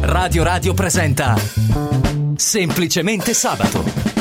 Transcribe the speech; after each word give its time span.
Radio 0.00 0.42
Radio 0.42 0.74
presenta 0.74 1.34
Semplicemente 2.36 3.34
Sabato. 3.34 4.17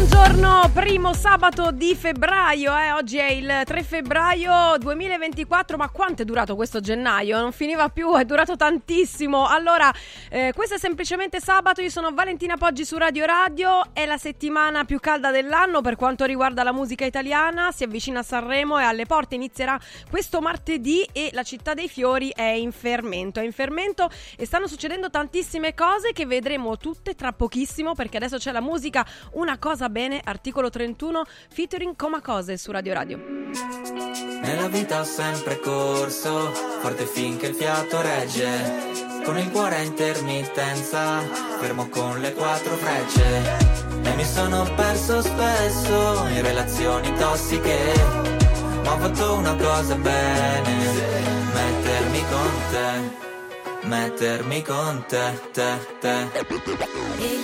Buongiorno, 0.00 0.70
primo 0.72 1.12
sabato 1.12 1.72
di 1.72 1.94
febbraio, 1.94 2.74
eh? 2.74 2.92
oggi 2.92 3.18
è 3.18 3.30
il 3.32 3.62
3 3.66 3.82
febbraio 3.82 4.78
2024, 4.78 5.76
ma 5.76 5.90
quanto 5.90 6.22
è 6.22 6.24
durato 6.24 6.56
questo 6.56 6.80
gennaio? 6.80 7.38
Non 7.38 7.52
finiva 7.52 7.90
più, 7.90 8.14
è 8.14 8.24
durato 8.24 8.56
tantissimo. 8.56 9.46
Allora, 9.46 9.92
eh, 10.30 10.54
questo 10.54 10.76
è 10.76 10.78
semplicemente 10.78 11.38
sabato, 11.38 11.82
io 11.82 11.90
sono 11.90 12.14
Valentina 12.14 12.56
Poggi 12.56 12.86
su 12.86 12.96
Radio 12.96 13.26
Radio, 13.26 13.92
è 13.92 14.06
la 14.06 14.16
settimana 14.16 14.86
più 14.86 14.98
calda 15.00 15.30
dell'anno 15.30 15.82
per 15.82 15.96
quanto 15.96 16.24
riguarda 16.24 16.62
la 16.62 16.72
musica 16.72 17.04
italiana, 17.04 17.70
si 17.70 17.84
avvicina 17.84 18.20
a 18.20 18.22
Sanremo 18.22 18.78
e 18.78 18.84
alle 18.84 19.04
porte 19.04 19.34
inizierà 19.34 19.78
questo 20.08 20.40
martedì 20.40 21.06
e 21.12 21.28
la 21.34 21.42
città 21.42 21.74
dei 21.74 21.90
fiori 21.90 22.32
è 22.34 22.42
in 22.42 22.72
fermento, 22.72 23.38
è 23.38 23.44
in 23.44 23.52
fermento 23.52 24.08
e 24.34 24.46
stanno 24.46 24.66
succedendo 24.66 25.10
tantissime 25.10 25.74
cose 25.74 26.12
che 26.12 26.24
vedremo 26.24 26.78
tutte 26.78 27.14
tra 27.14 27.32
pochissimo 27.32 27.94
perché 27.94 28.16
adesso 28.16 28.38
c'è 28.38 28.50
la 28.50 28.62
musica, 28.62 29.04
una 29.32 29.58
cosa 29.58 29.88
bene, 29.90 30.20
articolo 30.24 30.70
31, 30.70 31.24
featuring 31.50 31.94
Coma 31.96 32.22
Cose 32.22 32.56
su 32.56 32.70
Radio 32.70 32.94
Radio. 32.94 33.18
Nella 34.42 34.68
vita 34.68 35.00
ho 35.00 35.04
sempre 35.04 35.60
corso, 35.60 36.52
forte 36.80 37.04
finché 37.04 37.48
il 37.48 37.54
fiato 37.54 38.00
regge. 38.00 38.98
Con 39.24 39.36
il 39.36 39.50
cuore 39.50 39.76
a 39.76 39.82
intermittenza, 39.82 41.20
fermo 41.60 41.88
con 41.88 42.20
le 42.20 42.32
quattro 42.32 42.74
frecce. 42.76 43.68
E 44.02 44.14
mi 44.14 44.24
sono 44.24 44.64
perso 44.74 45.20
spesso 45.20 46.26
in 46.28 46.40
relazioni 46.40 47.12
tossiche. 47.14 47.78
Ma 48.82 48.94
ho 48.94 48.98
fatto 48.98 49.34
una 49.34 49.54
cosa 49.56 49.94
bene, 49.94 50.76
mettermi 51.52 52.24
con 52.30 52.50
te, 52.70 53.86
mettermi 53.86 54.62
con 54.62 55.04
te, 55.06 55.40
te, 55.52 55.98
te. 56.00 57.38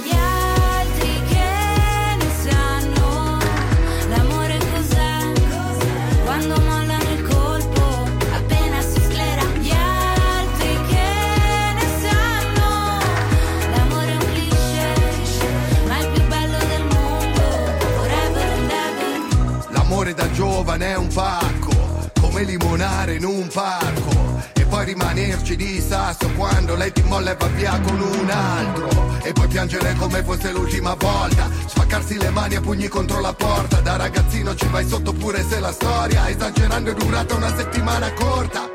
Giovane 20.37 20.89
è 20.89 20.97
un 20.97 21.09
pacco, 21.09 22.11
come 22.20 22.42
limonare 22.42 23.15
in 23.15 23.25
un 23.25 23.48
parco. 23.51 24.45
E 24.53 24.67
poi 24.67 24.84
rimanerci 24.84 25.56
di 25.56 25.81
sasso 25.81 26.31
quando 26.37 26.75
lei 26.75 26.92
ti 26.92 27.03
molla 27.05 27.31
e 27.31 27.37
va 27.37 27.47
via 27.47 27.81
con 27.81 27.98
un 27.98 28.29
altro. 28.29 28.89
E 29.23 29.33
poi 29.33 29.48
piangere 29.48 29.95
come 29.95 30.23
fosse 30.23 30.53
l'ultima 30.53 30.95
volta. 30.95 31.48
Spaccarsi 31.67 32.19
le 32.19 32.29
mani 32.29 32.57
a 32.57 32.61
pugni 32.61 32.87
contro 32.89 33.20
la 33.20 33.33
porta. 33.33 33.81
Da 33.81 33.97
ragazzino 33.97 34.55
ci 34.55 34.67
vai 34.67 34.87
sotto 34.87 35.14
pure 35.14 35.42
se 35.42 35.59
la 35.59 35.73
storia, 35.73 36.29
esagerando, 36.29 36.91
è 36.91 36.95
durata 36.95 37.34
una 37.34 37.57
settimana 37.57 38.12
corta. 38.12 38.69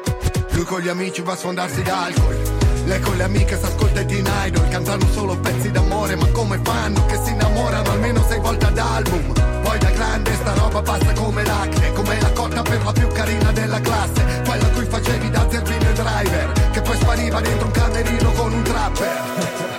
Lui 0.53 0.63
con 0.63 0.81
gli 0.81 0.89
amici 0.89 1.21
va 1.21 1.33
a 1.33 1.37
sfondarsi 1.37 1.83
d'alcol. 1.83 2.60
Lei 2.91 2.99
con 2.99 3.15
le 3.15 3.23
amiche 3.23 3.57
s'ascolta 3.57 4.01
i 4.01 4.05
Teen 4.05 4.29
Idol 4.47 4.67
Cantano 4.67 5.07
solo 5.13 5.37
pezzi 5.37 5.71
d'amore 5.71 6.17
Ma 6.17 6.27
come 6.31 6.59
fanno 6.61 7.05
che 7.05 7.17
si 7.23 7.31
innamorano 7.31 7.89
almeno 7.89 8.21
sei 8.27 8.37
volte 8.41 8.65
ad 8.65 8.77
album 8.77 9.31
Poi 9.63 9.79
da 9.79 9.89
grande 9.91 10.33
sta 10.33 10.53
roba 10.55 10.81
passa 10.81 11.13
come 11.13 11.41
l'acne 11.45 11.93
Come 11.93 12.19
la 12.19 12.31
cotta 12.33 12.61
per 12.61 12.83
la 12.83 12.91
più 12.91 13.07
carina 13.07 13.49
della 13.53 13.79
classe 13.79 14.41
Quella 14.45 14.67
cui 14.71 14.83
facevi 14.83 15.29
da 15.29 15.47
zerbino 15.49 15.89
e 15.89 15.93
driver 15.93 16.51
Che 16.71 16.81
poi 16.81 16.95
spariva 16.97 17.39
dentro 17.39 17.65
un 17.67 17.71
camerino 17.71 18.31
con 18.33 18.51
un 18.51 18.61
trapper 18.61 19.21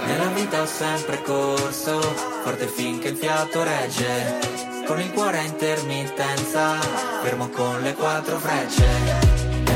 Nella 0.07 0.29
vita 0.29 0.63
ho 0.63 0.67
sempre 0.67 1.21
corso, 1.21 2.01
forte 2.43 2.67
finché 2.67 3.09
il 3.09 3.17
fiato 3.17 3.63
regge. 3.63 4.39
Con 4.87 5.01
il 5.01 5.13
cuore 5.13 5.39
a 5.39 5.43
intermittenza, 5.43 6.79
fermo 7.23 7.49
con 7.51 7.81
le 7.83 7.93
quattro 7.95 8.39
frecce. 8.39 9.32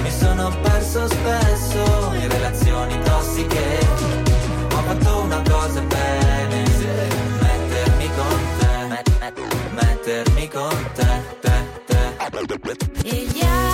Mi 0.06 0.12
sono 0.12 0.56
perso 0.62 1.08
spesso 1.08 2.12
in 2.14 2.28
relazioni 2.30 2.96
tossiche. 3.02 3.78
Ho 4.72 4.82
fatto 4.82 5.18
una 5.22 5.42
cosa 5.42 5.80
bene, 5.80 6.62
mettermi 7.40 8.08
con 8.14 8.40
te, 8.58 8.86
met- 8.86 9.18
met- 9.18 9.72
mettermi 9.72 10.48
con 10.48 10.90
te, 10.94 11.22
te, 11.40 11.52
te. 11.86 13.08
E 13.08 13.26
gli 13.32 13.40
altri 13.42 13.65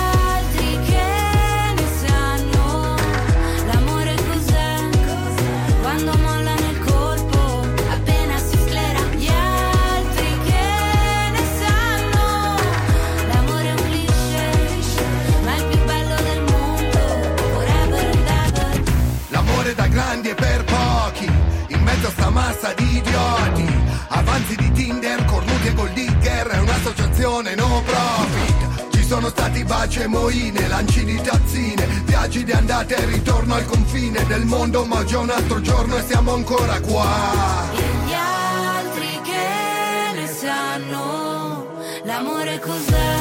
stati 29.93 29.99
baci 29.99 29.99
e 30.01 30.07
moine, 30.07 30.67
lanci 30.67 31.05
di 31.05 31.21
tazzine. 31.21 31.87
Viaggi 32.05 32.43
di 32.43 32.51
andata 32.51 32.95
e 32.95 33.05
ritorno 33.05 33.53
al 33.55 33.65
confine 33.65 34.25
del 34.25 34.45
mondo 34.45 34.85
Ma 34.85 35.03
già 35.03 35.19
un 35.19 35.29
altro 35.29 35.61
giorno 35.61 35.97
e 35.97 36.03
siamo 36.03 36.33
ancora 36.33 36.79
qua. 36.79 37.69
E 37.73 38.05
gli 38.05 38.13
altri 38.13 39.21
che 39.21 40.19
ne 40.19 40.27
sanno 40.27 41.67
l'amore 42.03 42.59
cos'è? 42.59 43.15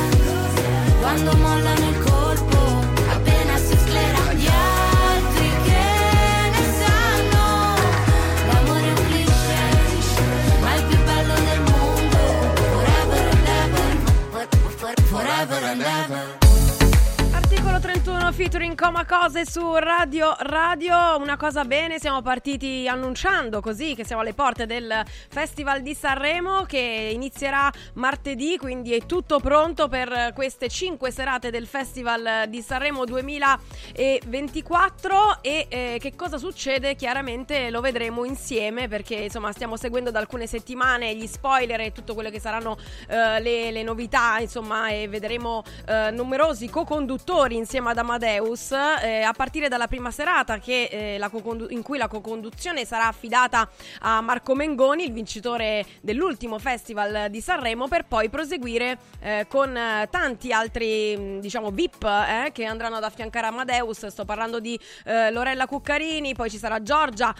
Quando 1.00 1.36
mollano 1.36 1.88
il 1.88 1.98
colpo 1.98 2.58
appena 3.10 3.56
si 3.56 3.76
sclera. 3.76 4.32
Gli 4.32 4.46
altri 4.46 5.50
che 5.64 5.84
ne 6.54 6.64
sanno 6.80 7.74
l'amore 8.46 8.86
è 8.86 8.88
un 8.88 9.06
cliché 9.06 9.64
ma 10.60 10.74
il 10.74 10.84
più 10.84 11.04
bello 11.04 11.34
del 11.34 11.60
mondo 11.60 12.20
forever 12.70 13.24
and 13.30 13.46
ever. 13.46 14.00
Forever 15.10 15.64
and 15.64 15.80
ever. 15.82 16.21
Articolo 16.21 16.21
31 16.21 16.21
featuring 18.32 18.74
Coma 18.74 19.04
Cose 19.04 19.44
su 19.44 19.74
Radio 19.74 20.34
Radio. 20.38 21.18
Una 21.18 21.36
cosa 21.36 21.66
bene, 21.66 21.98
siamo 21.98 22.22
partiti 22.22 22.88
annunciando 22.88 23.60
così 23.60 23.94
che 23.94 24.06
siamo 24.06 24.22
alle 24.22 24.32
porte 24.32 24.64
del 24.64 25.04
Festival 25.28 25.82
di 25.82 25.94
Sanremo 25.94 26.62
che 26.62 27.10
inizierà 27.12 27.70
martedì, 27.94 28.56
quindi 28.56 28.94
è 28.94 29.04
tutto 29.04 29.38
pronto 29.38 29.88
per 29.88 30.32
queste 30.34 30.68
cinque 30.68 31.10
serate 31.10 31.50
del 31.50 31.66
Festival 31.66 32.46
di 32.48 32.62
Sanremo 32.62 33.04
2024 33.04 35.42
e 35.42 35.66
eh, 35.68 35.98
che 36.00 36.16
cosa 36.16 36.38
succede 36.38 36.94
chiaramente 36.94 37.68
lo 37.68 37.82
vedremo 37.82 38.24
insieme 38.24 38.88
perché 38.88 39.16
insomma 39.16 39.52
stiamo 39.52 39.76
seguendo 39.76 40.10
da 40.10 40.20
alcune 40.20 40.46
settimane 40.46 41.14
gli 41.14 41.26
spoiler 41.26 41.80
e 41.80 41.92
tutto 41.92 42.14
quello 42.14 42.30
che 42.30 42.40
saranno 42.40 42.78
eh, 43.08 43.38
le, 43.40 43.70
le 43.70 43.82
novità 43.82 44.38
insomma 44.38 44.88
e 44.88 45.06
vedremo 45.06 45.62
eh, 45.86 46.10
numerosi 46.12 46.70
co-conduttori 46.70 47.56
insieme 47.56 47.90
ad 47.90 47.98
Amadeus 47.98 48.20
eh, 48.22 49.22
a 49.22 49.32
partire 49.32 49.68
dalla 49.68 49.86
prima 49.86 50.10
serata 50.10 50.58
che, 50.58 51.16
eh, 51.16 51.28
co-condu- 51.30 51.70
in 51.70 51.82
cui 51.82 51.98
la 51.98 52.08
co-conduzione 52.08 52.84
sarà 52.84 53.06
affidata 53.06 53.68
a 54.00 54.20
Marco 54.20 54.54
Mengoni, 54.54 55.04
il 55.04 55.12
vincitore 55.12 55.84
dell'ultimo 56.00 56.58
festival 56.58 57.30
di 57.30 57.40
Sanremo, 57.40 57.88
per 57.88 58.04
poi 58.04 58.28
proseguire 58.28 58.98
eh, 59.20 59.46
con 59.48 59.76
eh, 59.76 60.08
tanti 60.10 60.52
altri 60.52 61.16
mh, 61.16 61.40
diciamo 61.40 61.70
VIP 61.70 62.04
eh, 62.04 62.50
che 62.52 62.64
andranno 62.64 62.96
ad 62.96 63.04
affiancare 63.04 63.46
Amadeus. 63.46 64.06
Sto 64.06 64.24
parlando 64.24 64.60
di 64.60 64.78
eh, 65.04 65.30
Lorella 65.30 65.66
Cuccarini, 65.66 66.34
poi 66.34 66.50
ci 66.50 66.58
sarà 66.58 66.82
Giorgia 66.82 67.34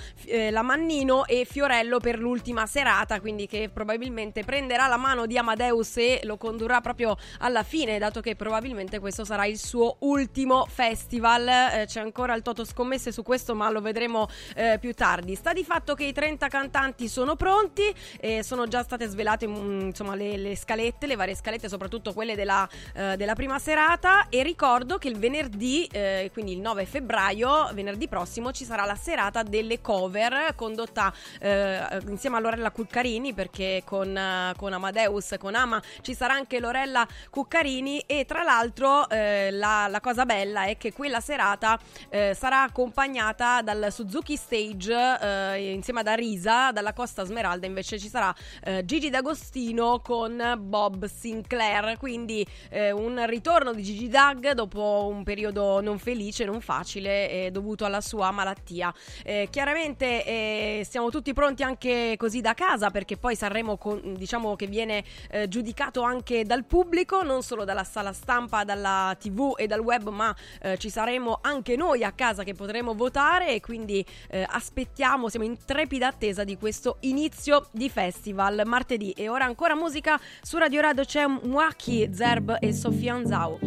Lamannino 0.50 1.26
e 1.26 1.46
Fiorello 1.48 1.98
per 1.98 2.18
l'ultima 2.18 2.66
serata, 2.66 3.20
quindi 3.20 3.46
che 3.46 3.70
probabilmente 3.72 4.44
prenderà 4.44 4.86
la 4.86 4.96
mano 4.96 5.26
di 5.26 5.36
Amadeus 5.36 5.96
e 5.96 6.20
lo 6.24 6.36
condurrà 6.36 6.80
proprio 6.80 7.16
alla 7.38 7.62
fine, 7.62 7.98
dato 7.98 8.20
che 8.20 8.34
probabilmente 8.36 8.98
questo 8.98 9.24
sarà 9.24 9.46
il 9.46 9.58
suo 9.58 9.96
ultimo 10.00 10.66
festival. 10.72 11.46
Eh, 11.46 11.84
c'è 11.86 12.00
ancora 12.00 12.34
il 12.34 12.42
Toto 12.42 12.64
Scommesse 12.64 13.12
su 13.12 13.22
questo, 13.22 13.54
ma 13.54 13.70
lo 13.70 13.80
vedremo 13.80 14.28
eh, 14.54 14.78
più 14.80 14.94
tardi. 14.94 15.34
Sta 15.34 15.52
di 15.52 15.64
fatto 15.64 15.94
che 15.94 16.04
i 16.04 16.12
30 16.12 16.48
cantanti 16.48 17.08
sono 17.08 17.36
pronti, 17.36 17.92
e 18.18 18.42
sono 18.42 18.66
già 18.66 18.82
state 18.82 19.06
svelate 19.06 19.46
mm, 19.46 19.80
insomma, 19.80 20.14
le, 20.14 20.36
le 20.36 20.56
scalette, 20.56 21.06
le 21.06 21.16
varie 21.16 21.34
scalette, 21.34 21.68
soprattutto 21.68 22.12
quelle 22.12 22.34
della, 22.34 22.68
eh, 22.94 23.16
della 23.16 23.34
prima 23.34 23.58
serata. 23.58 24.28
E 24.28 24.42
ricordo 24.42 24.98
che 24.98 25.08
il 25.08 25.18
venerdì, 25.18 25.86
eh, 25.92 26.30
quindi 26.32 26.52
il 26.52 26.60
9 26.60 26.86
febbraio, 26.86 27.70
venerdì 27.74 28.08
prossimo, 28.08 28.52
ci 28.52 28.64
sarà 28.64 28.84
la 28.84 28.96
serata 28.96 29.42
delle 29.42 29.80
cover 29.80 30.54
condotta 30.56 31.12
eh, 31.40 32.00
insieme 32.08 32.36
a 32.36 32.40
Lorella 32.40 32.70
Cuccarini, 32.70 33.34
perché 33.34 33.82
con, 33.84 34.16
eh, 34.16 34.54
con 34.56 34.72
Amadeus, 34.72 35.34
con 35.38 35.54
Ama, 35.54 35.82
ci 36.00 36.14
sarà 36.14 36.34
anche 36.34 36.58
Lorella 36.58 37.06
Cuccarini. 37.30 38.04
E 38.06 38.24
tra 38.24 38.42
l'altro, 38.42 39.08
eh, 39.10 39.50
la, 39.50 39.86
la 39.88 40.00
cosa 40.00 40.24
bella 40.24 40.61
è 40.64 40.76
che 40.76 40.92
quella 40.92 41.10
la 41.12 41.20
serata 41.20 41.78
eh, 42.08 42.34
sarà 42.34 42.62
accompagnata 42.62 43.60
dal 43.60 43.88
Suzuki 43.92 44.36
Stage 44.36 45.18
eh, 45.20 45.72
insieme 45.72 46.00
ad 46.00 46.06
Arisa, 46.06 46.72
dalla 46.72 46.94
Costa 46.94 47.24
Smeralda 47.24 47.66
invece 47.66 47.98
ci 47.98 48.08
sarà 48.08 48.34
eh, 48.64 48.84
Gigi 48.84 49.10
D'Agostino 49.10 50.00
con 50.00 50.54
Bob 50.58 51.04
Sinclair, 51.04 51.98
quindi 51.98 52.44
eh, 52.70 52.90
un 52.90 53.24
ritorno 53.26 53.74
di 53.74 53.82
Gigi 53.82 54.08
Dag 54.08 54.52
dopo 54.52 55.06
un 55.12 55.22
periodo 55.22 55.82
non 55.82 55.98
felice, 55.98 56.46
non 56.46 56.60
facile, 56.62 57.50
dovuto 57.52 57.84
alla 57.84 58.00
sua 58.00 58.30
malattia. 58.30 58.92
Eh, 59.22 59.48
chiaramente 59.50 60.24
eh, 60.24 60.86
siamo 60.88 61.10
tutti 61.10 61.34
pronti 61.34 61.62
anche 61.62 62.14
così 62.16 62.40
da 62.40 62.54
casa 62.54 62.90
perché 62.90 63.18
poi 63.18 63.36
Sanremo 63.36 63.76
con, 63.76 64.14
diciamo 64.16 64.56
che 64.56 64.66
viene 64.66 65.04
giudicato 65.48 66.00
anche 66.00 66.44
dal 66.44 66.64
pubblico, 66.64 67.22
non 67.22 67.42
solo 67.42 67.64
dalla 67.64 67.84
sala 67.84 68.14
stampa, 68.14 68.64
dalla 68.64 69.14
tv 69.18 69.54
e 69.56 69.66
dal 69.66 69.80
web, 69.80 70.08
ma 70.08 70.34
eh, 70.60 70.76
ci 70.78 70.90
saremo 70.90 71.38
anche 71.40 71.76
noi 71.76 72.04
a 72.04 72.12
casa 72.12 72.42
che 72.42 72.54
potremo 72.54 72.94
votare 72.94 73.54
e 73.54 73.60
quindi 73.60 74.04
eh, 74.28 74.46
aspettiamo, 74.48 75.28
siamo 75.28 75.46
in 75.46 75.56
trepida 75.64 76.08
attesa 76.08 76.44
di 76.44 76.56
questo 76.56 76.96
inizio 77.00 77.68
di 77.72 77.88
festival 77.88 78.62
martedì. 78.66 79.12
E 79.12 79.28
ora 79.28 79.44
ancora 79.44 79.74
musica 79.74 80.20
su 80.42 80.58
Radio 80.58 80.80
Radio 80.80 81.04
c'è 81.04 81.26
Mwaki, 81.26 82.10
Zerb 82.12 82.56
e 82.60 82.72
Sofia 82.72 83.14
Anzao. 83.14 83.58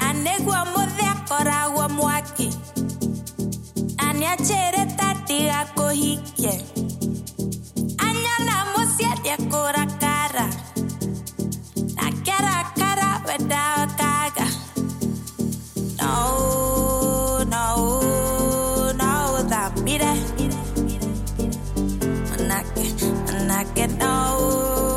anegwa 0.00 0.64
muthe 0.64 1.04
akoragwo 1.14 1.88
mwaki 1.88 2.48
na 3.96 4.12
nĩanjĩrĩte 4.12 5.08
ndigakũhikie 5.22 6.54
anyona 7.98 8.44
na 8.46 10.05
kĩarakara 12.76 13.10
wendaokaga 13.26 14.46
no 16.00 17.44
no 17.52 17.66
no 19.00 19.12
thamire 19.50 20.12
manake 22.30 22.84
manake 23.26 23.84
no 24.00 24.00
no 24.00 24.95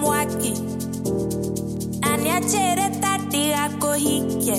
mwaki. 0.00 0.52
Aniachere 2.02 2.88
tati 3.00 3.52
ako 3.52 3.92
hike 3.92 4.58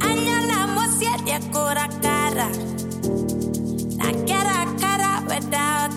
anyalamo 0.00 0.82
siete 0.98 1.32
akora 1.34 1.88
kara. 2.02 2.48
Nakera 3.98 4.66
kara 4.80 5.22
weda 5.28 5.88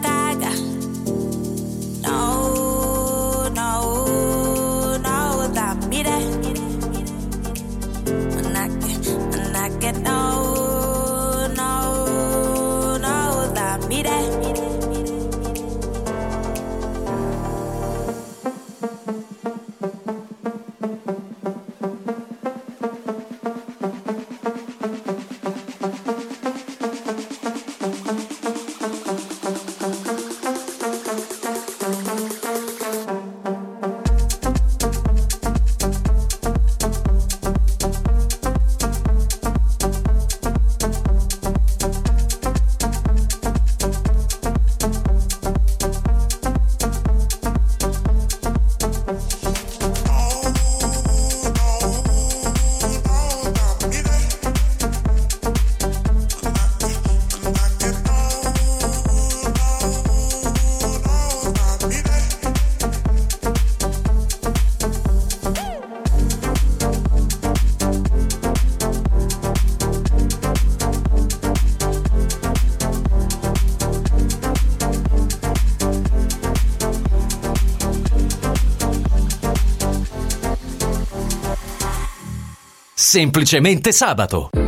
Semplicemente 83.11 83.91
sabato. 83.91 84.60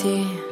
Crederti. 0.00 0.49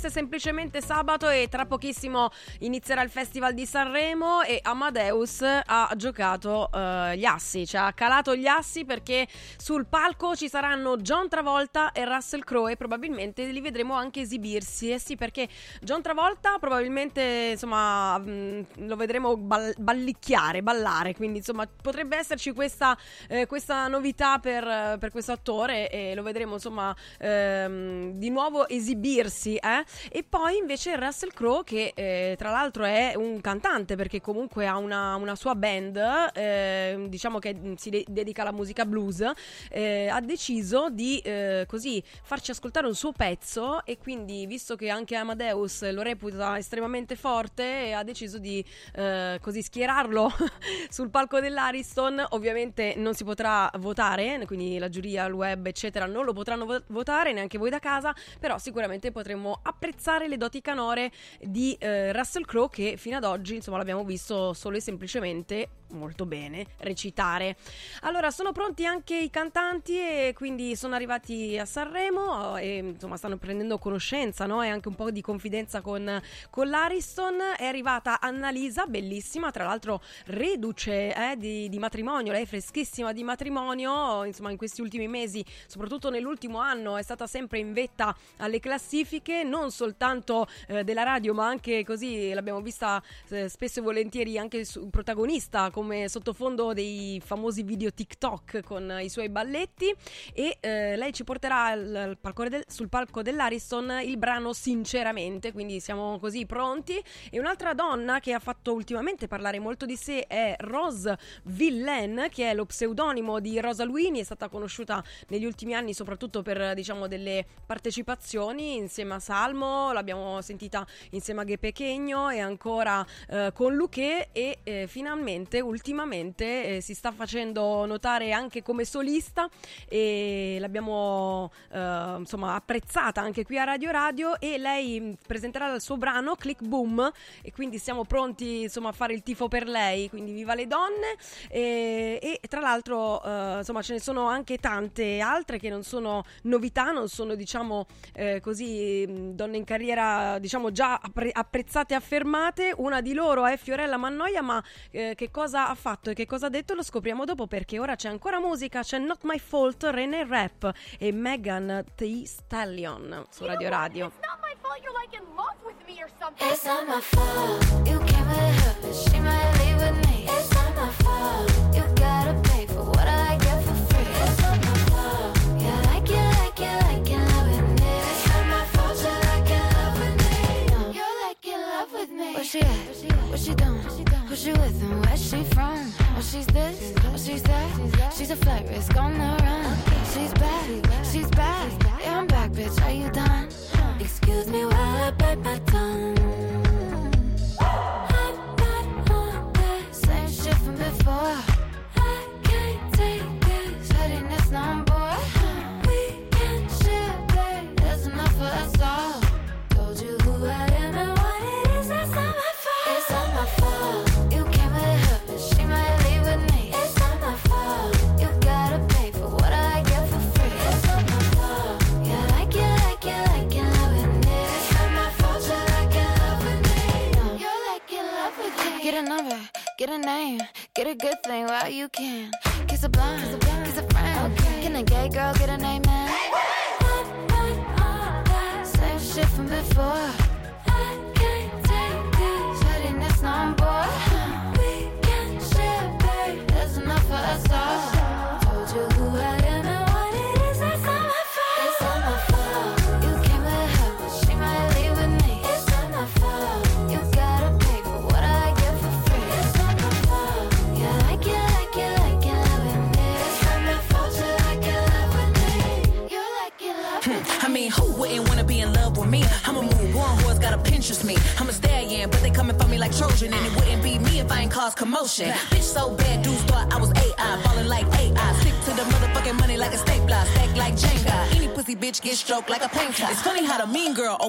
Questo 0.00 0.18
semplicemente 0.18 0.80
sabato 0.80 1.28
e 1.28 1.48
tra 1.50 1.66
pochissimo 1.66 2.30
inizierà 2.60 3.02
il 3.02 3.10
Festival 3.10 3.54
di 3.54 3.66
Sanremo 3.66 4.42
e 4.42 4.60
Amadeus 4.62 5.42
ha 5.42 5.92
giocato 5.96 6.70
eh, 6.72 7.16
gli 7.16 7.24
assi, 7.24 7.66
cioè 7.66 7.82
ha 7.82 7.92
calato 7.92 8.34
gli 8.34 8.46
assi 8.46 8.84
perché 8.84 9.26
sul 9.56 9.86
palco 9.86 10.34
ci 10.34 10.48
saranno 10.48 10.96
John 10.96 11.28
Travolta 11.28 11.92
e 11.92 12.04
Russell 12.04 12.42
Crowe 12.42 12.72
e 12.72 12.76
probabilmente 12.76 13.44
li 13.46 13.60
vedremo 13.60 13.94
anche 13.94 14.20
esibirsi. 14.20 14.90
Eh 14.90 14.98
sì, 14.98 15.16
perché 15.16 15.48
John 15.80 16.02
Travolta 16.02 16.58
probabilmente 16.58 17.48
insomma 17.52 18.18
mh, 18.18 18.86
lo 18.86 18.96
vedremo 18.96 19.36
ball- 19.36 19.74
ballicchiare, 19.78 20.62
ballare, 20.62 21.14
quindi 21.14 21.38
insomma 21.38 21.66
potrebbe 21.66 22.16
esserci 22.16 22.52
questa, 22.52 22.96
eh, 23.28 23.46
questa 23.46 23.88
novità 23.88 24.38
per, 24.38 24.98
per 24.98 25.10
questo 25.10 25.32
attore 25.32 25.88
e 25.90 26.14
lo 26.14 26.22
vedremo 26.22 26.54
insomma 26.54 26.94
ehm, 27.18 28.12
di 28.12 28.30
nuovo 28.30 28.68
esibirsi. 28.68 29.56
eh. 29.56 29.84
E 30.10 30.24
poi 30.24 30.56
invece 30.58 30.96
Russell 30.96 31.32
Crowe 31.32 31.64
che 31.64 31.92
eh, 31.94 32.34
l'altro 32.50 32.84
è 32.84 33.14
un 33.16 33.40
cantante 33.40 33.96
perché 33.96 34.20
comunque 34.20 34.66
ha 34.66 34.76
una, 34.76 35.14
una 35.16 35.34
sua 35.34 35.54
band, 35.54 35.96
eh, 36.34 37.06
diciamo 37.08 37.38
che 37.38 37.74
si 37.76 37.90
de- 37.90 38.04
dedica 38.08 38.42
alla 38.42 38.52
musica 38.52 38.84
blues, 38.84 39.24
eh, 39.70 40.08
ha 40.08 40.20
deciso 40.20 40.90
di 40.90 41.18
eh, 41.18 41.64
così 41.66 42.02
farci 42.22 42.50
ascoltare 42.50 42.86
un 42.86 42.94
suo 42.94 43.12
pezzo 43.12 43.84
e 43.84 43.98
quindi 43.98 44.46
visto 44.46 44.76
che 44.76 44.88
anche 44.88 45.14
Amadeus 45.16 45.90
lo 45.90 46.02
reputa 46.02 46.58
estremamente 46.58 47.16
forte 47.16 47.92
ha 47.92 48.02
deciso 48.02 48.38
di 48.38 48.64
eh, 48.94 49.38
così 49.40 49.62
schierarlo 49.62 50.30
sul 50.88 51.10
palco 51.10 51.40
dell'Ariston. 51.40 52.24
Ovviamente 52.30 52.94
non 52.96 53.14
si 53.14 53.24
potrà 53.24 53.70
votare 53.78 54.44
quindi 54.46 54.78
la 54.78 54.88
giuria, 54.88 55.26
il 55.26 55.32
web 55.32 55.66
eccetera 55.66 56.06
non 56.06 56.24
lo 56.24 56.32
potranno 56.32 56.64
vo- 56.64 56.82
votare 56.88 57.32
neanche 57.32 57.58
voi 57.58 57.70
da 57.70 57.78
casa 57.78 58.14
però 58.38 58.58
sicuramente 58.58 59.10
potremo 59.10 59.58
apprezzare 59.62 60.28
le 60.28 60.36
doti 60.36 60.60
canore 60.60 61.10
di 61.40 61.76
eh, 61.78 62.12
Russell 62.12 62.39
Crowe 62.44 62.68
che 62.70 62.96
fino 62.96 63.16
ad 63.16 63.24
oggi 63.24 63.56
insomma 63.56 63.78
l'abbiamo 63.78 64.04
visto 64.04 64.52
solo 64.52 64.76
e 64.76 64.80
semplicemente 64.80 65.68
molto 65.90 66.26
bene 66.26 66.66
recitare 66.78 67.56
allora 68.02 68.30
sono 68.30 68.52
pronti 68.52 68.84
anche 68.86 69.16
i 69.16 69.30
cantanti 69.30 69.98
e 69.98 70.32
quindi 70.34 70.76
sono 70.76 70.94
arrivati 70.94 71.58
a 71.58 71.64
Sanremo 71.64 72.56
e 72.56 72.78
insomma 72.78 73.16
stanno 73.16 73.36
prendendo 73.36 73.78
conoscenza 73.78 74.46
no? 74.46 74.62
e 74.62 74.68
anche 74.68 74.88
un 74.88 74.94
po' 74.94 75.10
di 75.10 75.20
confidenza 75.20 75.80
con, 75.80 76.20
con 76.50 76.68
l'Ariston 76.68 77.38
è 77.56 77.64
arrivata 77.64 78.20
Annalisa 78.20 78.86
bellissima 78.86 79.50
tra 79.50 79.64
l'altro 79.64 80.00
reduce 80.26 81.14
eh, 81.14 81.36
di, 81.36 81.68
di 81.68 81.78
matrimonio 81.78 82.32
lei 82.32 82.42
è 82.42 82.46
freschissima 82.46 83.12
di 83.12 83.22
matrimonio 83.22 84.24
insomma 84.24 84.50
in 84.50 84.56
questi 84.56 84.80
ultimi 84.80 85.08
mesi 85.08 85.44
soprattutto 85.66 86.10
nell'ultimo 86.10 86.58
anno 86.58 86.96
è 86.96 87.02
stata 87.02 87.26
sempre 87.26 87.58
in 87.58 87.72
vetta 87.72 88.16
alle 88.38 88.60
classifiche 88.60 89.42
non 89.42 89.70
soltanto 89.70 90.46
eh, 90.66 90.84
della 90.84 91.02
radio 91.02 91.34
ma 91.34 91.46
anche 91.46 91.84
così 91.84 92.32
l'abbiamo 92.32 92.60
vista 92.60 93.02
eh, 93.28 93.48
spesso 93.48 93.80
e 93.80 93.82
volentieri 93.82 94.38
anche 94.38 94.64
su, 94.64 94.88
protagonista 94.90 95.70
come 95.80 96.10
sottofondo 96.10 96.74
dei 96.74 97.22
famosi 97.24 97.62
video 97.62 97.90
TikTok 97.90 98.62
con 98.62 98.98
i 99.00 99.08
suoi 99.08 99.30
balletti. 99.30 99.90
E 100.34 100.58
eh, 100.60 100.94
lei 100.96 101.10
ci 101.10 101.24
porterà 101.24 101.68
al- 101.68 102.18
al 102.22 102.48
del- 102.50 102.64
sul 102.66 102.90
palco 102.90 103.22
dell'Ariston 103.22 104.00
il 104.04 104.18
brano 104.18 104.52
Sinceramente, 104.52 105.52
quindi 105.52 105.80
siamo 105.80 106.18
così 106.18 106.44
pronti. 106.44 107.02
E 107.30 107.38
un'altra 107.38 107.72
donna 107.72 108.20
che 108.20 108.34
ha 108.34 108.38
fatto 108.38 108.74
ultimamente 108.74 109.26
parlare 109.26 109.58
molto 109.58 109.86
di 109.86 109.96
sé 109.96 110.26
è 110.26 110.54
Rose 110.58 111.16
Villain, 111.44 112.26
che 112.30 112.50
è 112.50 112.54
lo 112.54 112.66
pseudonimo 112.66 113.40
di 113.40 113.58
Rosa 113.58 113.84
Luini, 113.84 114.20
è 114.20 114.24
stata 114.24 114.48
conosciuta 114.48 115.02
negli 115.28 115.46
ultimi 115.46 115.74
anni 115.74 115.94
soprattutto 115.94 116.42
per 116.42 116.74
diciamo 116.74 117.06
delle 117.06 117.46
partecipazioni 117.64 118.76
insieme 118.76 119.14
a 119.14 119.18
Salmo, 119.18 119.92
l'abbiamo 119.92 120.42
sentita 120.42 120.86
insieme 121.10 121.40
a 121.40 121.44
Ghe 121.44 121.56
Pechegno 121.56 122.28
e 122.28 122.40
ancora 122.40 123.04
eh, 123.30 123.50
con 123.54 123.74
Luque. 123.74 124.28
E 124.32 124.58
eh, 124.62 124.86
finalmente 124.86 125.60
ultimamente 125.70 126.76
eh, 126.76 126.80
si 126.80 126.94
sta 126.94 127.12
facendo 127.12 127.86
notare 127.86 128.32
anche 128.32 128.62
come 128.62 128.84
solista 128.84 129.48
e 129.88 130.56
l'abbiamo 130.60 131.50
eh, 131.72 132.14
insomma 132.18 132.54
apprezzata 132.54 133.20
anche 133.20 133.44
qui 133.44 133.58
a 133.58 133.64
Radio 133.64 133.90
Radio 133.90 134.38
e 134.40 134.58
lei 134.58 135.00
mh, 135.00 135.16
presenterà 135.26 135.72
il 135.72 135.80
suo 135.80 135.96
brano 135.96 136.34
Click 136.34 136.62
Boom 136.62 137.10
e 137.42 137.52
quindi 137.52 137.78
siamo 137.78 138.04
pronti 138.04 138.62
insomma 138.62 138.88
a 138.90 138.92
fare 138.92 139.14
il 139.14 139.22
tifo 139.22 139.48
per 139.48 139.66
lei. 139.66 140.08
Quindi 140.08 140.32
viva 140.32 140.54
le 140.54 140.66
donne. 140.66 141.16
E, 141.48 142.18
e 142.20 142.40
tra 142.48 142.60
l'altro 142.60 143.22
eh, 143.22 143.58
insomma 143.58 143.82
ce 143.82 143.94
ne 143.94 144.00
sono 144.00 144.26
anche 144.26 144.58
tante 144.58 145.20
altre 145.20 145.58
che 145.58 145.68
non 145.68 145.82
sono 145.82 146.24
novità 146.42 146.90
non 146.90 147.08
sono 147.08 147.34
diciamo 147.34 147.86
eh, 148.14 148.40
così 148.40 149.06
mh, 149.06 149.34
donne 149.34 149.56
in 149.56 149.64
carriera 149.64 150.38
diciamo 150.38 150.72
già 150.72 150.98
appre- 151.00 151.30
apprezzate 151.32 151.94
e 151.94 151.96
affermate. 151.96 152.74
Una 152.76 153.00
di 153.00 153.12
loro 153.14 153.46
è 153.46 153.56
Fiorella 153.56 153.96
Mannoia 153.96 154.42
ma 154.42 154.62
eh, 154.90 155.14
che 155.14 155.30
cosa 155.30 155.59
ha 155.68 155.74
fatto 155.74 156.10
e 156.10 156.14
che 156.14 156.26
cosa 156.26 156.46
ha 156.46 156.50
detto 156.50 156.74
lo 156.74 156.82
scopriamo 156.82 157.24
dopo 157.24 157.46
perché 157.46 157.78
ora 157.78 157.94
c'è 157.94 158.08
ancora 158.08 158.40
musica 158.40 158.82
c'è 158.82 158.98
Not 158.98 159.20
My 159.22 159.38
Fault 159.38 159.84
René 159.84 160.26
Rap 160.26 160.72
e 160.98 161.12
Megan 161.12 161.84
Thee 161.94 162.26
Stallion 162.26 163.26
su 163.30 163.44
Radio 163.44 163.68
Radio 163.68 164.06
It's 164.06 164.16
not 164.26 164.38
my 164.42 164.54
fault 164.60 164.80
you're 164.82 164.92
like 164.92 165.16
in 165.16 165.24
love 165.36 165.56
with 165.64 165.76
me 165.86 166.02
or 166.02 166.08
something. 166.18 166.48
It's 166.48 166.64
not 166.64 166.86
my 166.86 167.00
fault. 167.00 167.88
You 167.88 167.98
came 168.06 168.28
with 168.28 168.64
her, 168.64 168.76
but 168.80 168.94
she 168.94 169.18
might 169.20 169.58
leave 169.58 169.76
with 169.76 170.06
me. 170.06 170.09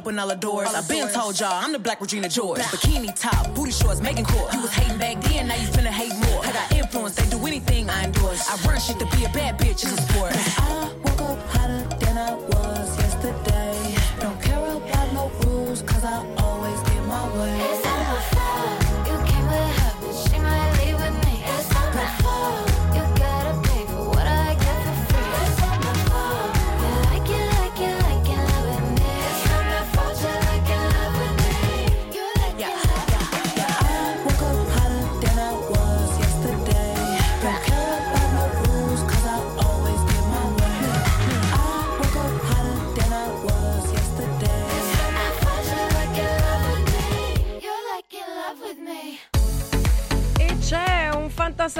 Open 0.01 0.17
all 0.17 0.27
the 0.27 0.35
doors. 0.35 0.73
I've 0.73 0.87
been 0.87 1.07
told 1.09 1.39
y'all 1.39 1.53
I'm 1.53 1.71
the 1.71 1.77
black 1.77 2.01
Regina 2.01 2.27
George. 2.27 2.59
Bikini 2.59 3.13
top, 3.15 3.53
booty 3.53 3.71
shorts, 3.71 4.01
making 4.01 4.25
court. 4.25 4.51
You 4.53 4.61
was 4.61 4.73
hating 4.73 4.97
back 4.97 5.21
then, 5.21 5.47
now 5.47 5.55
you 5.55 5.67
finna 5.67 5.93
hate 5.93 6.15
more. 6.25 6.43
I 6.43 6.51
got 6.51 6.71
influence, 6.71 7.15
they 7.15 7.29
do 7.29 7.45
anything 7.45 7.87
I 7.87 8.05
endorse. 8.05 8.49
I 8.49 8.55
run 8.67 8.79
shit 8.79 8.97
to 8.97 9.05
be 9.15 9.25
a 9.25 9.29
bad 9.29 9.59
bitch, 9.59 9.83
it's 9.85 9.93
a 9.93 10.01
sport. 10.01 10.60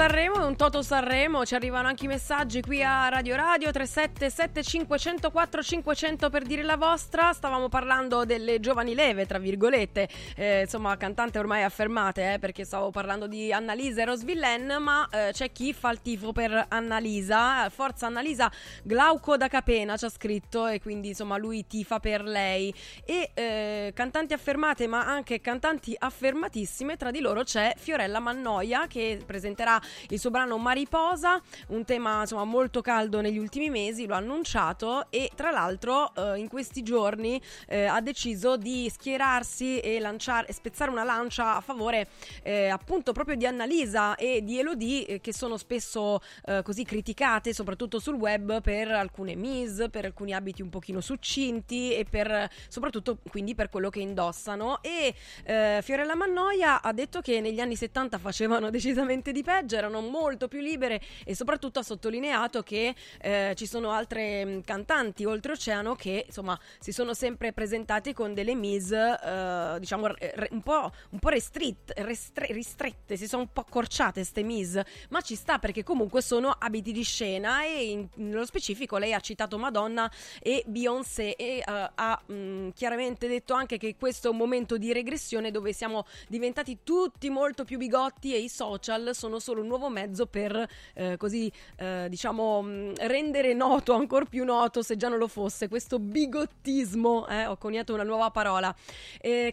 Fanta 0.02 0.08
Sanremo 0.08 0.40
e 0.40 0.41
un 0.52 0.58
Toto 0.58 0.82
Sanremo, 0.82 1.46
ci 1.46 1.54
arrivano 1.54 1.88
anche 1.88 2.04
i 2.04 2.08
messaggi 2.08 2.60
qui 2.60 2.82
a 2.82 3.08
Radio 3.08 3.36
Radio 3.36 3.70
377 3.70 4.62
504 4.62 5.62
500 5.62 6.28
per 6.28 6.42
dire 6.42 6.62
la 6.62 6.76
vostra, 6.76 7.32
stavamo 7.32 7.70
parlando 7.70 8.26
delle 8.26 8.60
giovani 8.60 8.94
leve 8.94 9.24
tra 9.24 9.38
virgolette, 9.38 10.08
eh, 10.36 10.60
insomma 10.62 10.94
cantante 10.98 11.38
ormai 11.38 11.62
affermate 11.62 12.34
eh, 12.34 12.38
perché 12.38 12.64
stavo 12.64 12.90
parlando 12.90 13.26
di 13.26 13.50
Annalisa 13.50 14.02
e 14.02 14.04
Rosvillen, 14.04 14.76
ma 14.78 15.08
eh, 15.10 15.30
c'è 15.32 15.52
chi 15.52 15.72
fa 15.72 15.90
il 15.90 16.02
tifo 16.02 16.32
per 16.32 16.66
Annalisa, 16.68 17.70
forza 17.70 18.06
Annalisa, 18.06 18.52
Glauco 18.82 19.38
da 19.38 19.48
Capena 19.48 19.96
ci 19.96 20.04
ha 20.04 20.10
scritto 20.10 20.66
e 20.66 20.80
quindi 20.80 21.08
insomma 21.08 21.38
lui 21.38 21.66
tifa 21.66 21.98
per 21.98 22.24
lei. 22.24 22.74
E 23.06 23.30
eh, 23.32 23.92
cantanti 23.94 24.34
affermate 24.34 24.86
ma 24.86 25.06
anche 25.06 25.40
cantanti 25.40 25.96
affermatissime, 25.98 26.96
tra 26.96 27.10
di 27.10 27.20
loro 27.20 27.42
c'è 27.42 27.72
Fiorella 27.78 28.20
Mannoia 28.20 28.86
che 28.86 29.18
presenterà 29.24 29.80
il 30.08 30.18
suo 30.18 30.28
brano 30.28 30.40
Mariposa, 30.50 31.40
un 31.68 31.84
tema 31.84 32.20
insomma 32.20 32.44
molto 32.44 32.80
caldo 32.80 33.20
negli 33.20 33.38
ultimi 33.38 33.70
mesi, 33.70 34.06
lo 34.06 34.14
ha 34.14 34.18
annunciato 34.18 35.10
e 35.10 35.30
tra 35.34 35.50
l'altro 35.50 36.12
eh, 36.14 36.38
in 36.38 36.48
questi 36.48 36.82
giorni 36.82 37.40
eh, 37.66 37.84
ha 37.84 38.00
deciso 38.00 38.56
di 38.56 38.90
schierarsi 38.90 39.78
e 39.80 40.00
lanciare, 40.00 40.52
spezzare 40.52 40.90
una 40.90 41.04
lancia 41.04 41.56
a 41.56 41.60
favore 41.60 42.08
eh, 42.42 42.68
appunto 42.68 43.12
proprio 43.12 43.36
di 43.36 43.46
Annalisa 43.46 44.16
e 44.16 44.42
di 44.42 44.58
Elodie 44.58 45.06
eh, 45.06 45.20
che 45.20 45.32
sono 45.32 45.56
spesso 45.56 46.20
eh, 46.44 46.62
così 46.62 46.84
criticate 46.84 47.52
soprattutto 47.52 47.98
sul 47.98 48.14
web 48.14 48.60
per 48.60 48.90
alcune 48.90 49.36
mise, 49.36 49.88
per 49.88 50.04
alcuni 50.04 50.34
abiti 50.34 50.62
un 50.62 50.70
pochino 50.70 51.00
succinti 51.00 51.94
e 51.94 52.04
per 52.08 52.50
soprattutto 52.68 53.18
quindi 53.30 53.54
per 53.54 53.68
quello 53.68 53.90
che 53.90 54.00
indossano. 54.00 54.82
E 54.82 55.14
eh, 55.44 55.80
Fiorella 55.82 56.14
Mannoia 56.14 56.82
ha 56.82 56.92
detto 56.92 57.20
che 57.20 57.40
negli 57.40 57.60
anni 57.60 57.76
70 57.76 58.18
facevano 58.18 58.68
decisamente 58.70 59.32
di 59.32 59.42
peggio, 59.42 59.76
erano 59.76 60.00
molto 60.00 60.21
più 60.48 60.60
libere 60.60 61.00
e 61.24 61.34
soprattutto 61.34 61.78
ha 61.80 61.82
sottolineato 61.82 62.62
che 62.62 62.94
eh, 63.20 63.52
ci 63.56 63.66
sono 63.66 63.90
altre 63.90 64.44
mh, 64.44 64.62
cantanti 64.62 65.24
oltreoceano 65.24 65.94
che 65.94 66.24
insomma 66.26 66.58
si 66.78 66.92
sono 66.92 67.12
sempre 67.14 67.52
presentati 67.52 68.12
con 68.12 68.34
delle 68.34 68.54
mise 68.54 69.18
eh, 69.22 69.76
diciamo 69.78 70.06
re- 70.06 70.48
un 70.52 70.62
po', 70.62 70.90
un 71.10 71.18
po 71.18 71.28
restrit- 71.28 71.92
restre- 71.96 72.46
ristrette, 72.52 73.16
si 73.16 73.26
sono 73.26 73.42
un 73.42 73.48
po' 73.52 73.60
accorciate 73.62 74.22
ste 74.24 74.42
mise, 74.42 74.84
ma 75.10 75.20
ci 75.20 75.34
sta 75.34 75.58
perché 75.58 75.82
comunque 75.82 76.22
sono 76.22 76.54
abiti 76.56 76.92
di 76.92 77.02
scena 77.02 77.64
e 77.64 77.90
in- 77.90 78.08
nello 78.16 78.46
specifico 78.46 78.98
lei 78.98 79.12
ha 79.12 79.20
citato 79.20 79.58
Madonna 79.58 80.10
e 80.40 80.62
Beyoncé 80.66 81.34
e 81.34 81.58
eh, 81.58 81.62
ha 81.66 82.22
mh, 82.24 82.70
chiaramente 82.74 83.26
detto 83.26 83.54
anche 83.54 83.76
che 83.78 83.96
questo 83.96 84.28
è 84.28 84.30
un 84.30 84.36
momento 84.36 84.76
di 84.78 84.92
regressione 84.92 85.50
dove 85.50 85.72
siamo 85.72 86.06
diventati 86.28 86.78
tutti 86.84 87.28
molto 87.30 87.64
più 87.64 87.78
bigotti 87.78 88.34
e 88.34 88.38
i 88.38 88.48
social 88.48 89.10
sono 89.14 89.38
solo 89.38 89.60
un 89.60 89.66
nuovo 89.66 89.88
mezzo 89.88 90.10
per 90.26 90.68
eh, 90.94 91.16
così 91.16 91.50
eh, 91.76 92.06
diciamo 92.08 92.62
mh, 92.62 92.92
rendere 93.06 93.54
noto, 93.54 93.94
ancora 93.94 94.24
più 94.24 94.44
noto 94.44 94.82
se 94.82 94.96
già 94.96 95.08
non 95.08 95.18
lo 95.18 95.28
fosse, 95.28 95.68
questo 95.68 95.98
bigottismo, 95.98 97.26
eh, 97.28 97.46
ho 97.46 97.56
coniato 97.56 97.94
una 97.94 98.02
nuova 98.02 98.30
parola. 98.30 98.74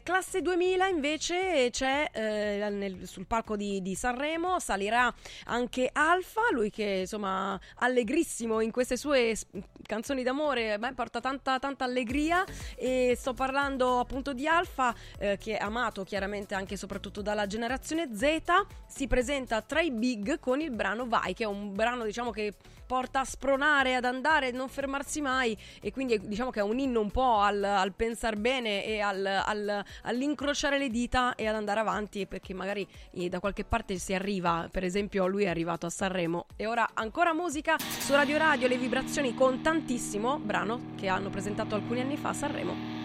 Classe 0.03 0.41
2000 0.41 0.87
invece 0.87 1.69
c'è 1.71 2.09
eh, 2.11 2.69
nel- 2.69 3.07
sul 3.07 3.25
palco 3.25 3.55
di, 3.55 3.81
di 3.81 3.95
Sanremo, 3.95 4.59
salirà 4.59 5.13
anche 5.45 5.89
Alfa, 5.91 6.41
lui 6.51 6.69
che 6.69 6.99
insomma 7.01 7.59
allegrissimo 7.75 8.61
in 8.61 8.71
queste 8.71 8.97
sue 8.97 9.35
canzoni 9.83 10.23
d'amore, 10.23 10.77
beh, 10.77 10.93
porta 10.93 11.19
tanta, 11.19 11.59
tanta 11.59 11.85
allegria 11.85 12.45
e 12.75 13.15
sto 13.17 13.33
parlando 13.33 13.99
appunto 13.99 14.33
di 14.33 14.47
Alfa 14.47 14.93
eh, 15.17 15.37
che 15.37 15.57
è 15.57 15.63
amato 15.63 16.03
chiaramente 16.03 16.55
anche 16.55 16.73
e 16.73 16.77
soprattutto 16.77 17.21
dalla 17.21 17.47
generazione 17.47 18.09
Z, 18.13 18.41
si 18.87 19.07
presenta 19.07 19.61
tra 19.61 19.81
i 19.81 19.91
big 19.91 20.39
con 20.49 20.61
il 20.61 20.71
brano 20.71 21.07
Vai, 21.07 21.35
che 21.35 21.43
è 21.43 21.47
un 21.47 21.75
brano 21.75 22.03
diciamo 22.03 22.31
che 22.31 22.55
porta 22.87 23.19
a 23.19 23.23
spronare, 23.23 23.93
ad 23.93 24.03
andare, 24.03 24.49
non 24.49 24.67
fermarsi 24.67 25.21
mai 25.21 25.55
e 25.79 25.91
quindi 25.91 26.13
è- 26.13 26.17
diciamo 26.17 26.49
che 26.49 26.59
è 26.59 26.63
un 26.63 26.79
inno 26.79 27.01
un 27.01 27.11
po' 27.11 27.37
al, 27.37 27.63
al 27.63 27.93
pensar 27.93 28.35
bene 28.35 28.83
e 28.83 28.99
al, 28.99 29.23
al- 29.23 29.83
all'incrociare 30.01 30.79
le 30.79 30.89
dita 30.89 31.35
e 31.35 31.45
ad 31.45 31.53
andare 31.53 31.81
avanti 31.81 32.25
perché 32.25 32.55
magari 32.55 32.87
eh, 33.11 33.29
da 33.29 33.39
qualche 33.39 33.63
parte 33.63 33.99
si 33.99 34.15
arriva, 34.15 34.67
per 34.71 34.83
esempio 34.83 35.27
lui 35.27 35.43
è 35.43 35.49
arrivato 35.49 35.85
a 35.85 35.91
Sanremo 35.91 36.47
e 36.55 36.65
ora 36.65 36.89
ancora 36.95 37.31
musica 37.31 37.77
su 37.77 38.11
Radio 38.13 38.39
Radio, 38.39 38.67
le 38.67 38.77
vibrazioni 38.77 39.35
con 39.35 39.61
tantissimo 39.61 40.39
brano 40.39 40.93
che 40.97 41.07
hanno 41.09 41.29
presentato 41.29 41.75
alcuni 41.75 41.99
anni 42.01 42.17
fa 42.17 42.29
a 42.29 42.33
Sanremo. 42.33 42.98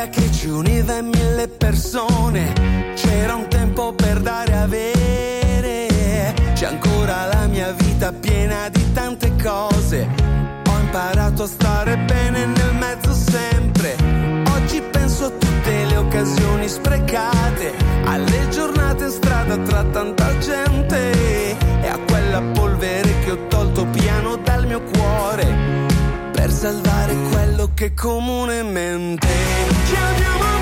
L'aria 0.00 0.18
che 0.18 0.32
ci 0.32 0.48
univa 0.48 0.96
in 0.96 1.08
mille 1.08 1.46
persone, 1.46 2.54
c'era 2.94 3.34
un 3.34 3.48
tempo 3.48 3.92
per 3.92 4.20
dare 4.20 4.50
e 4.50 4.56
avere, 4.56 6.34
c'è 6.54 6.68
ancora 6.68 7.26
la 7.26 7.46
mia 7.46 7.70
vita 7.72 8.10
piena 8.10 8.70
di 8.70 8.92
tante 8.94 9.30
cose, 9.42 10.08
ho 10.66 10.78
imparato 10.78 11.42
a 11.42 11.46
stare 11.46 11.98
bene 11.98 12.46
nel 12.46 12.74
mezzo 12.76 13.12
sempre, 13.12 13.94
oggi 14.54 14.80
penso 14.90 15.26
a 15.26 15.30
tutte 15.32 15.84
le 15.84 15.96
occasioni 15.96 16.66
sprecate, 16.66 17.74
alle 18.04 18.48
giornate 18.48 19.04
in 19.04 19.10
strada 19.10 19.58
tra 19.58 19.84
tanta 19.84 20.38
gente 20.38 21.39
per 26.50 26.58
salvare 26.58 27.14
quello 27.30 27.70
che 27.74 27.94
comunemente 27.94 29.28
chiamiamo 29.86 30.59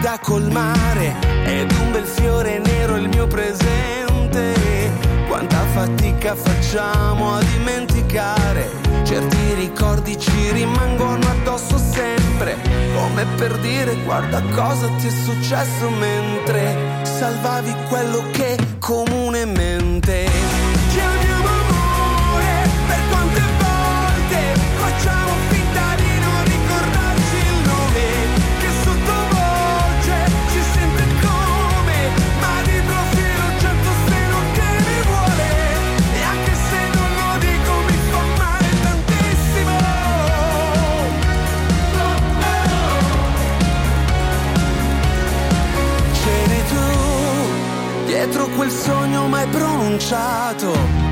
da 0.00 0.18
colmare. 0.22 1.16
Ed 1.44 1.70
un 1.72 1.92
bel 1.92 2.04
fiore 2.04 2.58
nero 2.58 2.96
il 2.96 3.08
mio 3.08 3.26
presente. 3.26 4.54
Quanta 5.28 5.64
fatica 5.72 6.34
facciamo 6.34 7.34
a 7.36 7.40
dimenticare, 7.42 8.68
certi 9.04 9.54
ricordi 9.54 10.18
ci 10.18 10.50
rimangono 10.52 11.24
addosso 11.28 11.78
sempre, 11.78 12.56
come 12.94 13.24
per 13.36 13.56
dire 13.58 13.94
guarda 14.04 14.42
cosa 14.52 14.88
ti 14.98 15.06
è 15.06 15.10
successo 15.10 15.88
mentre 15.90 17.04
salvavi 17.04 17.74
quello 17.88 18.24
che 18.32 18.56
comunemente 18.80 20.28
chiamiamo 20.90 21.48
amore 21.48 22.68
per 22.88 23.00
quante 23.08 23.40
volte 23.58 24.60
facciamo 24.80 25.29
dietro 48.20 48.48
quel 48.48 48.70
sogno 48.70 49.28
mai 49.28 49.46
pronunciato 49.48 51.09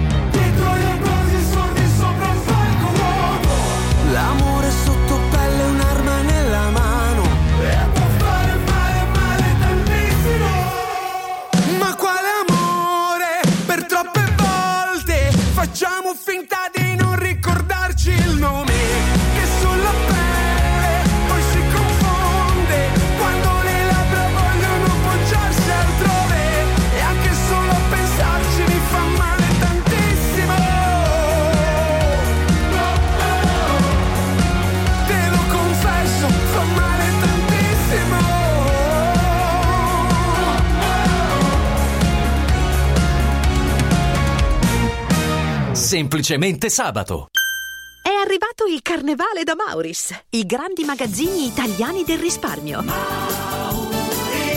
Semplicemente 45.89 46.69
sabato. 46.69 47.29
È 48.03 48.11
arrivato 48.11 48.67
il 48.67 48.83
Carnevale 48.83 49.43
da 49.43 49.55
Mauris, 49.55 50.15
i 50.33 50.45
grandi 50.45 50.85
magazzini 50.85 51.47
italiani 51.47 52.05
del 52.05 52.19
risparmio. 52.19 52.85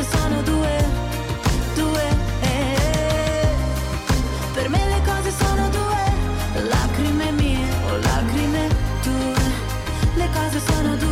Cose 0.00 0.16
sono 0.16 0.40
due, 0.40 0.84
due. 1.74 2.08
Per 4.54 4.68
me 4.70 4.78
le 4.88 5.02
cose 5.04 5.30
sono 5.30 5.68
due, 5.68 6.62
lacrime 6.68 7.30
mie 7.32 7.68
o 7.90 7.96
lacrime 7.98 8.68
tue. 9.02 9.42
Le 10.14 10.28
cose 10.32 10.58
sono 10.58 10.96
due, 10.96 11.09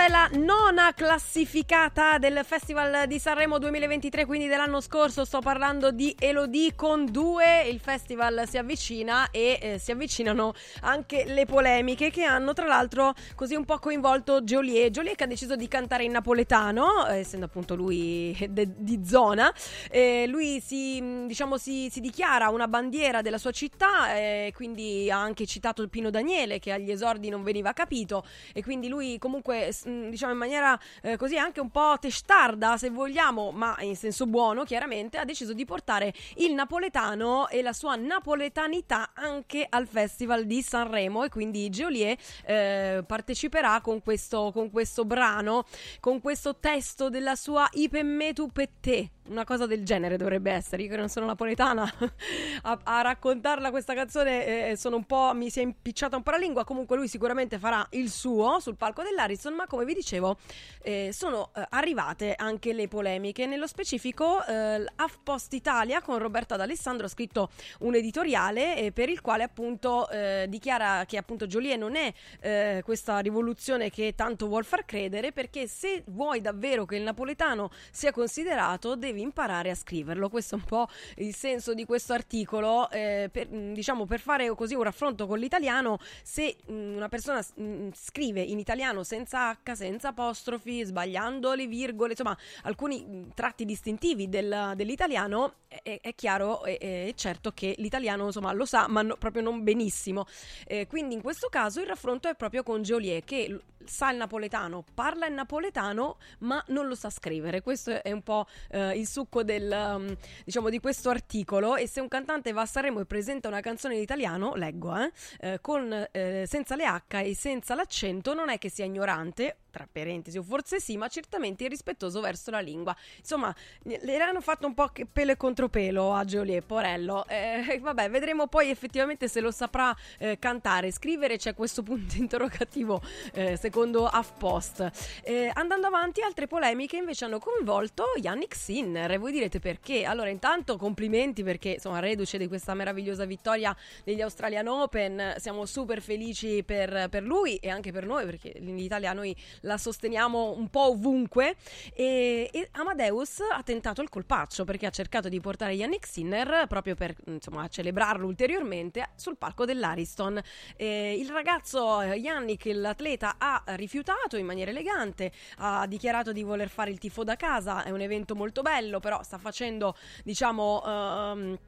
questa 0.00 0.04
è 0.04 0.08
la 0.08 0.44
nona 0.44 0.94
classificata 0.94 2.16
del 2.16 2.40
Festival 2.42 3.06
di 3.06 3.18
Sanremo 3.18 3.58
2023, 3.58 4.24
quindi 4.24 4.46
dell'anno 4.46 4.80
scorso. 4.80 5.26
Sto 5.26 5.40
parlando 5.40 5.90
di 5.90 6.14
Elodie 6.18 6.74
con 6.74 7.04
due. 7.04 7.64
Il 7.68 7.80
festival 7.80 8.44
si 8.48 8.56
avvicina 8.56 9.30
e 9.30 9.58
eh, 9.60 9.78
si 9.78 9.90
avvicinano 9.90 10.54
anche 10.82 11.24
le 11.26 11.44
polemiche 11.44 12.10
che 12.10 12.24
hanno, 12.24 12.54
tra 12.54 12.66
l'altro, 12.66 13.12
così 13.34 13.54
un 13.54 13.66
po' 13.66 13.78
coinvolto 13.78 14.40
Joliet. 14.40 14.90
Joliet 14.90 15.16
che 15.16 15.24
ha 15.24 15.26
deciso 15.26 15.54
di 15.54 15.68
cantare 15.68 16.04
in 16.04 16.12
napoletano, 16.12 17.06
eh, 17.06 17.18
essendo 17.18 17.44
appunto 17.44 17.74
lui 17.74 18.34
de- 18.48 18.72
di 18.76 19.04
zona. 19.04 19.52
Eh, 19.90 20.24
lui 20.28 20.60
si, 20.60 20.98
mh, 21.00 21.26
diciamo, 21.26 21.58
si, 21.58 21.88
si 21.90 22.00
dichiara 22.00 22.48
una 22.48 22.68
bandiera 22.68 23.20
della 23.20 23.38
sua 23.38 23.50
città, 23.50 24.16
eh, 24.16 24.52
quindi 24.54 25.10
ha 25.10 25.20
anche 25.20 25.44
citato 25.44 25.86
Pino 25.88 26.08
Daniele 26.08 26.58
che 26.58 26.72
agli 26.72 26.90
esordi 26.90 27.28
non 27.28 27.42
veniva 27.42 27.74
capito 27.74 28.24
e 28.54 28.62
quindi 28.62 28.88
lui 28.88 29.18
comunque 29.18 29.72
diciamo 30.10 30.32
in 30.32 30.38
maniera 30.38 30.78
eh, 31.02 31.16
così 31.16 31.36
anche 31.36 31.60
un 31.60 31.70
po' 31.70 31.96
testarda 32.00 32.76
se 32.76 32.90
vogliamo 32.90 33.50
ma 33.50 33.76
in 33.80 33.96
senso 33.96 34.26
buono 34.26 34.64
chiaramente 34.64 35.18
ha 35.18 35.24
deciso 35.24 35.52
di 35.52 35.64
portare 35.64 36.12
il 36.36 36.54
napoletano 36.54 37.48
e 37.48 37.62
la 37.62 37.72
sua 37.72 37.96
napoletanità 37.96 39.10
anche 39.14 39.66
al 39.68 39.86
festival 39.86 40.44
di 40.44 40.62
Sanremo 40.62 41.24
e 41.24 41.28
quindi 41.28 41.68
Geolier 41.70 42.16
eh, 42.44 43.04
parteciperà 43.06 43.80
con 43.80 44.02
questo, 44.02 44.50
con 44.52 44.70
questo 44.70 45.04
brano 45.04 45.64
con 46.00 46.20
questo 46.20 46.56
testo 46.56 47.08
della 47.08 47.34
sua 47.34 47.68
Ipenmetu 47.72 48.48
Pette 48.48 49.10
una 49.30 49.44
cosa 49.44 49.66
del 49.66 49.84
genere 49.84 50.16
dovrebbe 50.16 50.50
essere. 50.50 50.82
Io 50.82 50.90
che 50.90 50.96
non 50.96 51.08
sono 51.08 51.26
napoletana 51.26 51.82
a, 52.62 52.78
a 52.82 53.00
raccontarla 53.00 53.70
questa 53.70 53.94
canzone 53.94 54.70
eh, 54.70 54.76
sono 54.76 54.96
un 54.96 55.04
po' 55.04 55.32
mi 55.34 55.50
si 55.50 55.60
è 55.60 55.62
impicciata 55.62 56.16
un 56.16 56.22
po' 56.22 56.32
la 56.32 56.36
lingua. 56.36 56.64
Comunque 56.64 56.96
lui 56.96 57.08
sicuramente 57.08 57.58
farà 57.58 57.86
il 57.90 58.10
suo 58.10 58.58
sul 58.60 58.76
palco 58.76 59.02
dell'Ariston 59.02 59.54
ma 59.54 59.66
come 59.66 59.84
vi 59.84 59.94
dicevo 59.94 60.36
eh, 60.82 61.10
sono 61.12 61.50
eh, 61.54 61.64
arrivate 61.70 62.34
anche 62.36 62.72
le 62.72 62.88
polemiche. 62.88 63.46
Nello 63.46 63.66
specifico 63.66 64.44
eh, 64.44 64.80
l'HuffPost 64.80 65.52
Italia 65.54 66.02
con 66.02 66.18
Roberta 66.18 66.56
D'Alessandro 66.56 67.06
ha 67.06 67.10
scritto 67.10 67.50
un 67.80 67.94
editoriale 67.94 68.76
eh, 68.76 68.92
per 68.92 69.08
il 69.08 69.20
quale 69.20 69.44
appunto 69.44 70.08
eh, 70.10 70.46
dichiara 70.48 71.04
che 71.06 71.16
appunto 71.16 71.46
Joliet 71.46 71.78
non 71.78 71.94
è 71.94 72.12
eh, 72.40 72.82
questa 72.84 73.18
rivoluzione 73.20 73.90
che 73.90 74.14
tanto 74.16 74.48
vuol 74.48 74.64
far 74.64 74.84
credere 74.84 75.32
perché 75.32 75.66
se 75.68 76.02
vuoi 76.06 76.40
davvero 76.40 76.84
che 76.84 76.96
il 76.96 77.02
napoletano 77.02 77.70
sia 77.90 78.12
considerato 78.12 78.96
devi 78.96 79.19
imparare 79.20 79.70
a 79.70 79.74
scriverlo. 79.74 80.28
Questo 80.28 80.54
è 80.56 80.58
un 80.58 80.64
po' 80.64 80.88
il 81.16 81.34
senso 81.34 81.74
di 81.74 81.84
questo 81.84 82.12
articolo 82.12 82.90
eh, 82.90 83.28
per, 83.32 83.50
mh, 83.50 83.72
diciamo 83.72 84.06
per 84.06 84.20
fare 84.20 84.48
così 84.54 84.74
un 84.74 84.82
raffronto 84.82 85.26
con 85.26 85.38
l'italiano 85.38 85.98
se 86.22 86.56
mh, 86.66 86.72
una 86.72 87.08
persona 87.08 87.44
mh, 87.54 87.88
scrive 87.92 88.40
in 88.40 88.58
italiano 88.58 89.02
senza 89.02 89.50
H 89.50 89.72
senza 89.74 90.08
apostrofi 90.08 90.84
sbagliando 90.84 91.54
le 91.54 91.66
virgole 91.66 92.10
insomma 92.10 92.36
alcuni 92.62 93.28
tratti 93.34 93.64
distintivi 93.64 94.28
del- 94.28 94.72
dell'italiano 94.74 95.54
è, 95.68 96.00
è 96.02 96.14
chiaro 96.14 96.64
e 96.64 96.78
è 96.78 97.12
certo 97.14 97.52
che 97.52 97.74
l'italiano 97.78 98.26
insomma 98.26 98.52
lo 98.52 98.64
sa 98.64 98.88
ma 98.88 99.02
no- 99.02 99.16
proprio 99.16 99.42
non 99.42 99.62
benissimo. 99.62 100.26
Eh, 100.66 100.86
quindi 100.86 101.14
in 101.14 101.22
questo 101.22 101.48
caso 101.48 101.80
il 101.80 101.86
raffronto 101.86 102.28
è 102.28 102.34
proprio 102.34 102.62
con 102.62 102.82
Joliet 102.82 103.24
che 103.24 103.60
sa 103.84 104.10
il 104.10 104.16
napoletano 104.16 104.84
parla 104.94 105.26
il 105.26 105.34
napoletano 105.34 106.18
ma 106.40 106.62
non 106.68 106.86
lo 106.86 106.94
sa 106.94 107.10
scrivere. 107.10 107.62
Questo 107.62 108.02
è 108.02 108.12
un 108.12 108.22
po' 108.22 108.46
eh, 108.70 108.98
il 108.98 109.06
succo 109.06 109.42
del 109.42 109.70
um, 109.70 110.16
diciamo 110.44 110.68
di 110.68 110.78
questo 110.80 111.10
articolo. 111.10 111.76
E 111.76 111.86
se 111.86 112.00
un 112.00 112.08
cantante 112.08 112.52
va 112.52 112.62
a 112.62 112.66
Sanremo 112.66 113.00
e 113.00 113.06
presenta 113.06 113.48
una 113.48 113.60
canzone 113.60 113.94
in 113.94 114.00
italiano 114.00 114.54
leggo 114.54 114.96
eh, 114.96 115.12
eh, 115.40 115.58
con 115.60 116.08
eh, 116.12 116.44
senza 116.46 116.76
le 116.76 116.84
H 116.84 117.22
e 117.22 117.34
senza 117.34 117.74
l'accento 117.74 118.34
non 118.34 118.48
è 118.48 118.58
che 118.58 118.68
sia 118.68 118.84
ignorante 118.84 119.56
tra 119.70 119.86
parentesi 119.90 120.36
o 120.36 120.42
forse 120.42 120.80
sì 120.80 120.96
ma 120.96 121.06
certamente 121.06 121.64
irrispettoso 121.64 122.20
verso 122.20 122.50
la 122.50 122.60
lingua. 122.60 122.94
Insomma 123.18 123.54
le 123.82 124.16
hanno 124.20 124.40
fatto 124.40 124.66
un 124.66 124.74
po' 124.74 124.90
pelo 125.12 125.32
e 125.32 125.36
contropelo 125.36 126.12
a 126.12 126.24
Geolier 126.24 126.64
Porello. 126.64 127.26
Eh, 127.26 127.78
vabbè 127.80 128.10
vedremo 128.10 128.46
poi 128.46 128.70
effettivamente 128.70 129.28
se 129.28 129.40
lo 129.40 129.50
saprà 129.50 129.96
eh, 130.18 130.38
cantare. 130.38 130.90
Scrivere 130.90 131.36
c'è 131.36 131.54
questo 131.54 131.82
punto 131.82 132.16
interrogativo 132.18 133.00
eh, 133.32 133.56
secondo 133.56 133.69
HuffPost 133.74 134.90
Eh, 135.22 135.50
andando 135.54 135.86
avanti 135.86 136.22
altre 136.22 136.46
polemiche 136.46 136.96
invece 136.96 137.24
hanno 137.24 137.38
coinvolto 137.38 138.04
Yannick 138.20 138.54
Sinner. 138.54 139.10
E 139.10 139.18
voi 139.18 139.32
direte 139.32 139.58
perché? 139.58 140.04
Allora 140.04 140.28
intanto 140.28 140.76
complimenti 140.76 141.42
perché 141.42 141.70
insomma 141.70 141.98
reduce 141.98 142.38
di 142.38 142.48
questa 142.48 142.74
meravigliosa 142.74 143.24
vittoria 143.24 143.76
degli 144.04 144.20
Australian 144.20 144.66
Open. 144.66 145.34
Siamo 145.38 145.66
super 145.66 146.00
felici 146.00 146.62
per, 146.64 147.08
per 147.10 147.22
lui 147.22 147.56
e 147.56 147.68
anche 147.68 147.92
per 147.92 148.06
noi 148.06 148.24
perché 148.24 148.52
l'Italia 148.58 149.12
noi 149.12 149.34
la 149.62 149.78
sosteniamo 149.78 150.54
un 150.56 150.68
po' 150.68 150.88
ovunque. 150.88 151.56
E, 151.94 152.48
e 152.52 152.68
Amadeus 152.72 153.40
ha 153.52 153.62
tentato 153.62 154.02
il 154.02 154.08
colpaccio 154.08 154.64
perché 154.64 154.86
ha 154.86 154.90
cercato 154.90 155.28
di 155.28 155.40
portare 155.40 155.74
Yannick 155.74 156.06
Sinner 156.06 156.66
proprio 156.68 156.94
per 156.94 157.14
insomma 157.26 157.68
celebrarlo 157.68 158.26
ulteriormente 158.26 159.10
sul 159.14 159.36
palco 159.36 159.64
dell'Ariston. 159.64 160.40
Eh, 160.76 161.16
il 161.18 161.28
ragazzo 161.30 162.00
eh, 162.00 162.16
Yannick 162.16 162.64
l'atleta 162.72 163.36
ha 163.38 163.59
rifiutato 163.66 164.36
in 164.36 164.46
maniera 164.46 164.70
elegante 164.70 165.32
ha 165.58 165.86
dichiarato 165.86 166.32
di 166.32 166.42
voler 166.42 166.68
fare 166.68 166.90
il 166.90 166.98
tifo 166.98 167.24
da 167.24 167.36
casa 167.36 167.84
è 167.84 167.90
un 167.90 168.00
evento 168.00 168.34
molto 168.34 168.62
bello 168.62 169.00
però 169.00 169.22
sta 169.22 169.38
facendo 169.38 169.96
diciamo 170.24 170.82
ehm, 170.84 171.58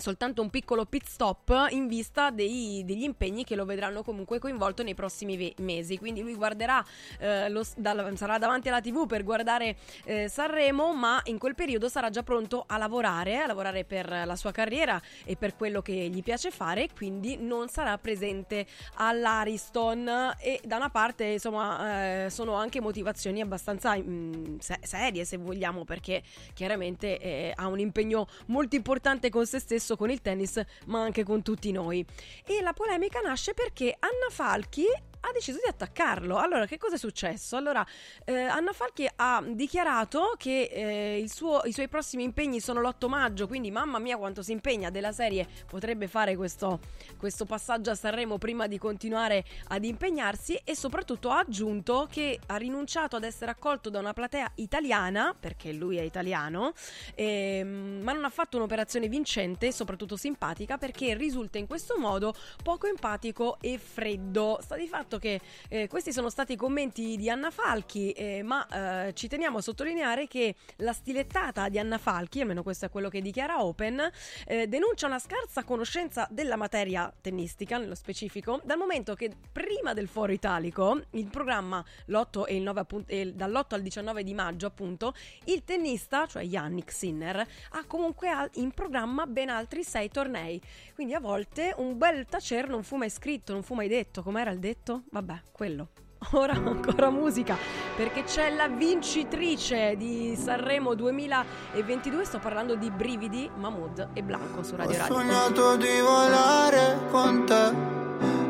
soltanto 0.00 0.42
un 0.42 0.50
piccolo 0.50 0.84
pit 0.86 1.06
stop 1.06 1.66
in 1.70 1.86
vista 1.88 2.30
dei- 2.30 2.82
degli 2.84 3.02
impegni 3.02 3.44
che 3.44 3.54
lo 3.54 3.64
vedranno 3.64 4.02
comunque 4.02 4.38
coinvolto 4.38 4.82
nei 4.82 4.94
prossimi 4.94 5.36
ve- 5.36 5.54
mesi. 5.58 5.98
Quindi 5.98 6.20
lui 6.22 6.34
guarderà, 6.34 6.84
eh, 7.18 7.48
lo 7.48 7.64
dal- 7.76 8.16
sarà 8.16 8.38
davanti 8.38 8.68
alla 8.68 8.80
TV 8.80 9.06
per 9.06 9.22
guardare 9.24 9.76
eh, 10.04 10.28
Sanremo, 10.28 10.94
ma 10.94 11.20
in 11.24 11.38
quel 11.38 11.54
periodo 11.54 11.88
sarà 11.88 12.10
già 12.10 12.22
pronto 12.22 12.64
a 12.66 12.76
lavorare, 12.78 13.38
a 13.38 13.46
lavorare 13.46 13.84
per 13.84 14.08
la 14.24 14.36
sua 14.36 14.50
carriera 14.52 15.00
e 15.24 15.36
per 15.36 15.56
quello 15.56 15.82
che 15.82 15.92
gli 15.92 16.22
piace 16.22 16.50
fare, 16.50 16.88
quindi 16.94 17.36
non 17.36 17.68
sarà 17.68 17.96
presente 17.98 18.66
all'Ariston. 18.96 20.34
E 20.38 20.60
da 20.64 20.76
una 20.76 20.90
parte, 20.90 21.24
insomma, 21.24 22.24
eh, 22.24 22.30
sono 22.30 22.54
anche 22.54 22.80
motivazioni 22.80 23.40
abbastanza 23.40 23.96
mm, 23.96 24.56
se- 24.58 24.78
serie, 24.82 25.24
se 25.24 25.36
vogliamo, 25.36 25.84
perché 25.84 26.22
chiaramente 26.54 27.18
eh, 27.18 27.52
ha 27.54 27.66
un 27.66 27.78
impegno 27.78 28.26
molto 28.46 28.76
importante 28.76 29.30
con 29.30 29.46
se 29.46 29.58
stesso, 29.58 29.89
con 29.96 30.10
il 30.10 30.20
tennis, 30.20 30.60
ma 30.86 31.02
anche 31.02 31.24
con 31.24 31.42
tutti 31.42 31.72
noi. 31.72 32.04
E 32.46 32.60
la 32.62 32.72
polemica 32.72 33.20
nasce 33.20 33.54
perché 33.54 33.96
Anna 33.98 34.30
Falchi 34.30 34.84
ha 35.20 35.32
deciso 35.32 35.58
di 35.62 35.68
attaccarlo. 35.68 36.36
Allora, 36.36 36.66
che 36.66 36.78
cosa 36.78 36.94
è 36.94 36.98
successo? 36.98 37.56
Allora, 37.56 37.84
eh, 38.24 38.42
Anna 38.42 38.72
Falchi 38.72 39.08
ha 39.16 39.42
dichiarato 39.46 40.34
che 40.36 40.62
eh, 40.72 41.24
suo- 41.28 41.62
i 41.64 41.72
suoi 41.72 41.88
prossimi 41.88 42.24
impegni 42.24 42.60
sono 42.60 42.80
l'8 42.80 43.08
maggio, 43.08 43.46
quindi 43.46 43.70
mamma 43.70 43.98
mia 43.98 44.16
quanto 44.16 44.42
si 44.42 44.52
impegna 44.52 44.90
della 44.90 45.12
serie, 45.12 45.46
potrebbe 45.66 46.08
fare 46.08 46.36
questo, 46.36 46.80
questo 47.16 47.44
passaggio 47.44 47.90
a 47.90 47.94
Sanremo 47.94 48.38
prima 48.38 48.66
di 48.66 48.78
continuare 48.78 49.44
ad 49.68 49.84
impegnarsi 49.84 50.58
e 50.64 50.74
soprattutto 50.74 51.30
ha 51.30 51.38
aggiunto 51.38 52.08
che 52.10 52.38
ha 52.46 52.56
rinunciato 52.56 53.16
ad 53.16 53.24
essere 53.24 53.50
accolto 53.50 53.90
da 53.90 53.98
una 53.98 54.12
platea 54.12 54.52
italiana, 54.56 55.34
perché 55.38 55.72
lui 55.72 55.96
è 55.96 56.02
italiano, 56.02 56.72
ehm, 57.14 58.00
ma 58.02 58.12
non 58.12 58.24
ha 58.24 58.30
fatto 58.30 58.56
un'operazione 58.56 59.08
vincente, 59.08 59.72
soprattutto 59.72 60.16
simpatica, 60.16 60.78
perché 60.78 61.14
risulta 61.14 61.58
in 61.58 61.66
questo 61.66 61.98
modo 61.98 62.34
poco 62.62 62.86
empatico 62.86 63.58
e 63.60 63.78
freddo. 63.78 64.58
Sta 64.62 64.76
di 64.76 64.86
fatto 64.86 65.09
che 65.18 65.40
eh, 65.68 65.88
questi 65.88 66.12
sono 66.12 66.30
stati 66.30 66.52
i 66.52 66.56
commenti 66.56 67.16
di 67.16 67.28
Anna 67.28 67.50
Falchi, 67.50 68.12
eh, 68.12 68.42
ma 68.42 69.06
eh, 69.06 69.14
ci 69.14 69.28
teniamo 69.28 69.58
a 69.58 69.60
sottolineare 69.62 70.26
che 70.26 70.54
la 70.76 70.92
stilettata 70.92 71.68
di 71.68 71.78
Anna 71.78 71.98
Falchi, 71.98 72.40
almeno 72.40 72.62
questo 72.62 72.86
è 72.86 72.90
quello 72.90 73.08
che 73.08 73.20
dichiara 73.20 73.62
Open, 73.62 74.10
eh, 74.46 74.66
denuncia 74.66 75.06
una 75.06 75.18
scarsa 75.18 75.64
conoscenza 75.64 76.26
della 76.30 76.56
materia 76.56 77.12
tennistica, 77.20 77.78
nello 77.78 77.94
specifico, 77.94 78.60
dal 78.64 78.78
momento 78.78 79.14
che 79.14 79.30
prima 79.50 79.94
del 79.94 80.08
foro 80.08 80.32
italico, 80.32 81.00
il 81.10 81.28
programma 81.28 81.84
l'8 82.06 82.46
e 82.46 82.56
il 82.56 82.62
9 82.62 82.80
appunto, 82.80 83.12
e 83.12 83.32
dall'8 83.32 83.74
al 83.74 83.82
19 83.82 84.22
di 84.22 84.34
maggio, 84.34 84.66
appunto, 84.66 85.14
il 85.44 85.64
tennista, 85.64 86.26
cioè 86.26 86.42
Yannick 86.42 86.92
Sinner, 86.92 87.46
ha 87.70 87.84
comunque 87.86 88.28
in 88.54 88.72
programma 88.72 89.26
ben 89.26 89.48
altri 89.48 89.82
sei 89.82 90.08
tornei. 90.08 90.60
Quindi 90.94 91.14
a 91.14 91.20
volte 91.20 91.74
un 91.76 91.96
bel 91.96 92.26
tacer 92.26 92.68
non 92.68 92.82
fu 92.82 92.96
mai 92.96 93.10
scritto, 93.10 93.52
non 93.52 93.62
fu 93.62 93.74
mai 93.74 93.88
detto. 93.88 94.22
Com'era 94.22 94.50
il 94.50 94.58
detto? 94.58 94.99
Vabbè, 95.10 95.40
quello. 95.52 95.88
Ora 96.32 96.52
ancora 96.52 97.10
musica, 97.10 97.56
perché 97.96 98.24
c'è 98.24 98.54
la 98.54 98.68
vincitrice 98.68 99.96
di 99.96 100.36
Sanremo 100.36 100.94
2022, 100.94 102.24
sto 102.24 102.38
parlando 102.38 102.74
di 102.74 102.90
Brividi, 102.90 103.50
Mahmood 103.56 104.10
e 104.12 104.22
Blanco 104.22 104.62
su 104.62 104.76
Radio 104.76 104.96
Ho 104.96 104.98
Radio. 104.98 105.14
sognato 105.14 105.76
di 105.76 106.00
volare 106.00 106.98
con 107.10 107.44
te 107.46 107.72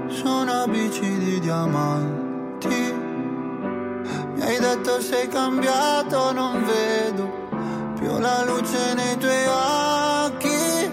su 0.08 0.26
una 0.26 0.66
bici 0.66 1.18
di 1.18 1.38
diamanti. 1.38 2.68
Mi 4.34 4.42
hai 4.42 4.58
detto 4.58 5.00
sei 5.00 5.28
cambiato, 5.28 6.32
non 6.32 6.64
vedo 6.64 7.48
più 7.98 8.18
la 8.18 8.42
luce 8.44 8.94
nei 8.94 9.16
tuoi 9.16 9.46
occhi. 9.46 10.90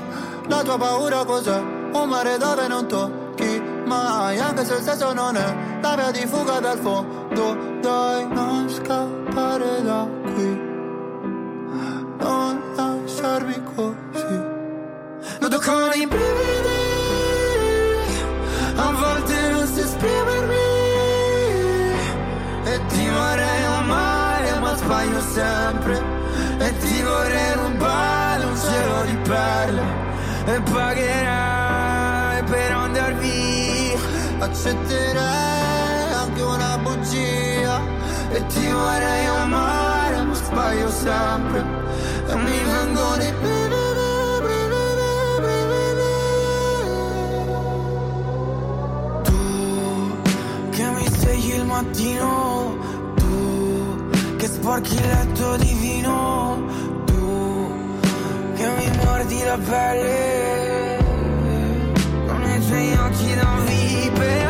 La 0.47 0.61
tua 0.63 0.77
paura 0.77 1.25
cos'è? 1.25 1.57
Un 1.57 2.07
mare 2.07 2.37
dove 2.37 2.67
non 2.67 2.87
tocchi 2.87 3.46
mai, 3.87 4.37
anche 4.37 4.65
se 4.65 4.75
il 4.75 4.83
senso 4.83 5.13
non 5.13 5.35
è 5.35 5.55
la 5.81 5.95
via 5.95 6.11
di 6.11 6.25
fuga 6.27 6.59
dal 6.59 6.77
fondo 6.77 7.57
dai, 7.81 8.27
non 8.27 8.69
scappare 8.69 9.81
da 9.81 10.07
qui. 10.33 10.65
Non 12.19 12.61
lasciarmi 12.75 13.63
così. 13.75 14.39
Noto 15.39 15.59
con 15.59 15.91
i 15.95 16.05
brividi, 16.05 16.83
a 18.75 18.91
volte 18.91 19.49
non 19.51 19.67
so 19.67 19.79
esprimermi. 19.79 20.55
E 22.65 22.85
ti 22.87 23.07
vorrei 23.07 23.63
amare, 23.63 24.59
ma 24.59 24.75
sbaglio 24.75 25.21
sempre. 25.21 26.03
E 26.59 26.77
ti 26.79 27.01
vorrei 27.01 27.53
rubare 27.53 28.43
un 28.43 28.57
cielo 28.57 29.03
di 29.05 29.15
perle. 29.29 29.83
E 30.45 30.61
pagherai. 30.61 31.76
Accetterei 34.39 36.13
anche 36.13 36.41
una 36.41 36.77
bugia. 36.77 37.79
E 38.29 38.45
ti 38.47 38.67
vorrei 38.69 39.25
amare, 39.25 40.21
ma 40.23 40.33
sbaglio 40.33 40.89
sempre. 40.89 41.63
E 42.27 42.35
mi 42.35 42.63
vengono 42.63 43.23
i 43.23 43.33
che 50.77 50.83
mi 50.83 51.07
svegli 51.09 51.53
il 51.55 51.65
mattino, 51.65 52.77
tu 53.15 54.09
che 54.37 54.45
sporchi 54.45 54.93
il 54.93 55.07
letto 55.07 55.57
di 55.57 55.73
vino, 55.73 56.63
tu 57.05 57.71
che 58.55 58.67
mi 58.77 58.97
mordi 59.03 59.43
la 59.43 59.57
pelle, 59.57 60.96
con 62.69 62.79
i 62.79 62.91
tuoi 62.91 62.97
occhi 62.97 64.46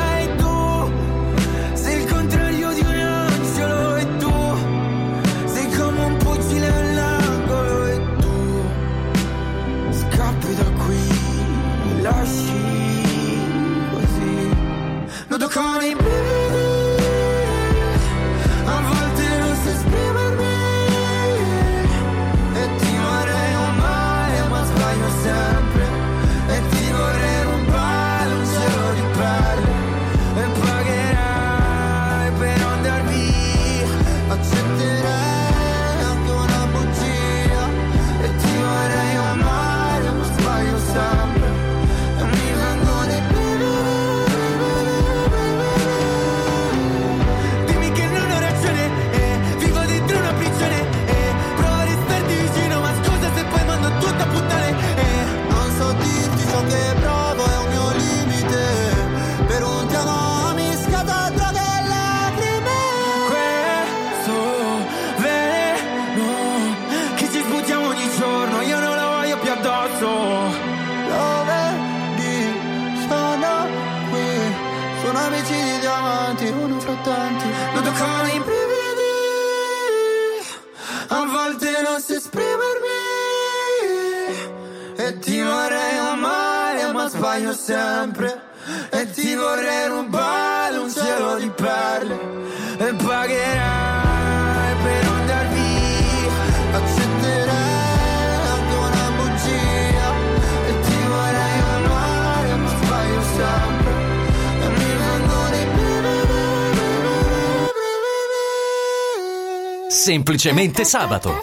Semplicemente 110.27 110.83
sabato. 110.83 111.33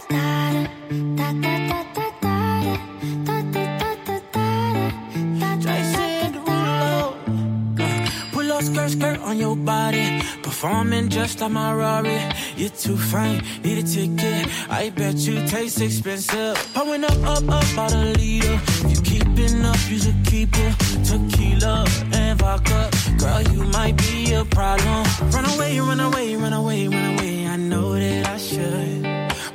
Skirt, 8.61 8.91
skirt 8.91 9.21
on 9.21 9.39
your 9.39 9.57
body. 9.57 10.21
Performing 10.43 11.09
just 11.09 11.41
like 11.41 11.51
my 11.51 11.73
Rari. 11.73 12.19
You're 12.57 12.71
too 12.71 12.97
fine, 12.97 13.43
need 13.63 13.79
a 13.79 13.83
ticket. 13.83 14.49
I 14.71 14.91
bet 14.91 15.17
you 15.17 15.47
taste 15.47 15.81
expensive. 15.81 16.57
Pouring 16.75 17.05
up, 17.05 17.17
up, 17.25 17.49
up, 17.49 17.79
out 17.79 17.93
a 17.93 18.13
leader. 18.19 18.61
If 18.85 18.97
you 18.97 19.03
keeping 19.03 19.65
up, 19.65 19.79
you 19.89 19.99
should 19.99 20.25
keep 20.27 20.51
it. 20.53 20.75
Tequila 21.05 21.87
and 22.13 22.39
vodka. 22.39 22.91
Girl, 23.19 23.43
you 23.53 23.65
might 23.65 23.97
be 23.97 24.33
a 24.35 24.45
problem. 24.45 25.05
Run 25.31 25.45
away, 25.57 25.81
run 25.81 26.01
away, 26.01 26.37
run 26.37 26.53
away, 26.53 26.89
run 26.89 27.05
away. 27.15 27.24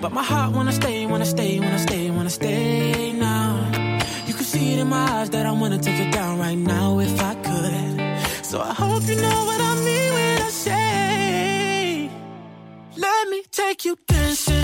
But 0.02 0.14
my 0.14 0.24
heart 0.24 0.56
wanna 0.56 0.72
stay, 0.72 1.06
wanna 1.06 1.26
stay, 1.26 1.60
wanna 1.60 1.80
stay, 1.80 2.10
wanna 2.10 2.30
stay 2.30 3.12
now. 3.12 3.70
You 4.26 4.34
can 4.34 4.45
see 4.45 4.74
it 4.74 4.80
in 4.80 4.88
my 4.88 5.06
eyes 5.12 5.30
that 5.32 5.45
I 5.45 5.52
wanna 5.52 5.78
take 5.78 6.00
it 6.00 6.14
down 6.14 6.39
right 6.39 6.58
now 6.58 7.00
if 7.00 7.20
I 7.22 7.36
could. 7.36 8.45
So 8.45 8.62
I 8.62 8.74
hope 8.74 9.04
you 9.10 9.16
know 9.16 9.39
what 9.50 9.60
I 9.60 9.76
mean 9.84 10.14
when 10.14 10.41
I 10.41 10.50
say, 10.50 12.10
let 12.95 13.28
me 13.28 13.43
take 13.52 13.84
you 13.84 13.97
dancing. 14.08 14.59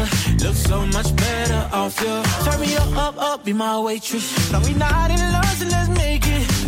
not 0.05 0.31
in 0.31 0.53
love, 0.53 0.59
so 0.69 0.87
much 0.87 1.17
better 1.17 1.69
off 1.73 2.01
your 2.03 2.23
Turn 2.45 2.61
me 2.61 2.77
up, 2.77 3.17
up, 3.17 3.45
be 3.45 3.53
my 3.53 3.81
waitress. 3.81 4.51
But 4.53 4.63
we're 4.65 4.77
not 4.77 5.11
in 5.11 5.19
love, 5.33 5.57
so 5.59 5.67
let's 5.67 5.89
make 5.89 6.27
it. 6.27 6.68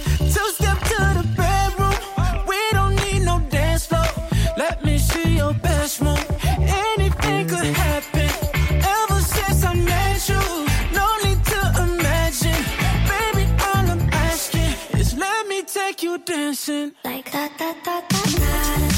Dancing. 16.25 16.93
Like 17.03 17.31
da 17.31 17.47
da 17.57 17.73
da 17.83 18.01
da 18.01 18.21
da 18.39 18.90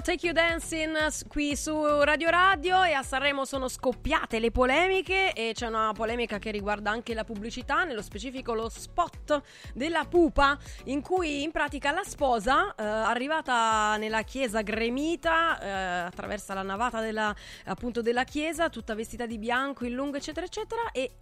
Take 0.00 0.26
You 0.26 0.34
Dancing 0.34 1.26
qui 1.28 1.56
su 1.56 1.72
Radio 2.02 2.28
Radio 2.28 2.82
e 2.82 2.92
a 2.92 3.02
Sanremo 3.02 3.44
sono 3.44 3.66
scoppiate 3.66 4.38
le 4.38 4.50
polemiche 4.50 5.32
e 5.32 5.52
c'è 5.54 5.66
una 5.66 5.92
polemica 5.94 6.38
che 6.38 6.50
riguarda 6.50 6.90
anche 6.90 7.14
la 7.14 7.24
pubblicità, 7.24 7.84
nello 7.84 8.02
specifico 8.02 8.52
lo 8.52 8.68
spot 8.68 9.40
della 9.72 10.04
pupa 10.04 10.58
in 10.84 11.00
cui 11.00 11.42
in 11.42 11.50
pratica 11.50 11.92
la 11.92 12.02
sposa 12.04 12.74
eh, 12.74 12.82
arrivata 12.82 13.96
nella 13.96 14.22
chiesa 14.22 14.60
gremita 14.60 15.60
eh, 15.60 15.70
attraversa 16.06 16.52
la 16.52 16.62
navata 16.62 17.00
della, 17.00 17.34
appunto 17.64 18.02
della 18.02 18.24
chiesa 18.24 18.68
tutta 18.68 18.94
vestita 18.94 19.24
di 19.24 19.38
bianco 19.38 19.86
in 19.86 19.94
lungo 19.94 20.16
eccetera 20.18 20.44
eccetera 20.44 20.90
e 20.92 21.12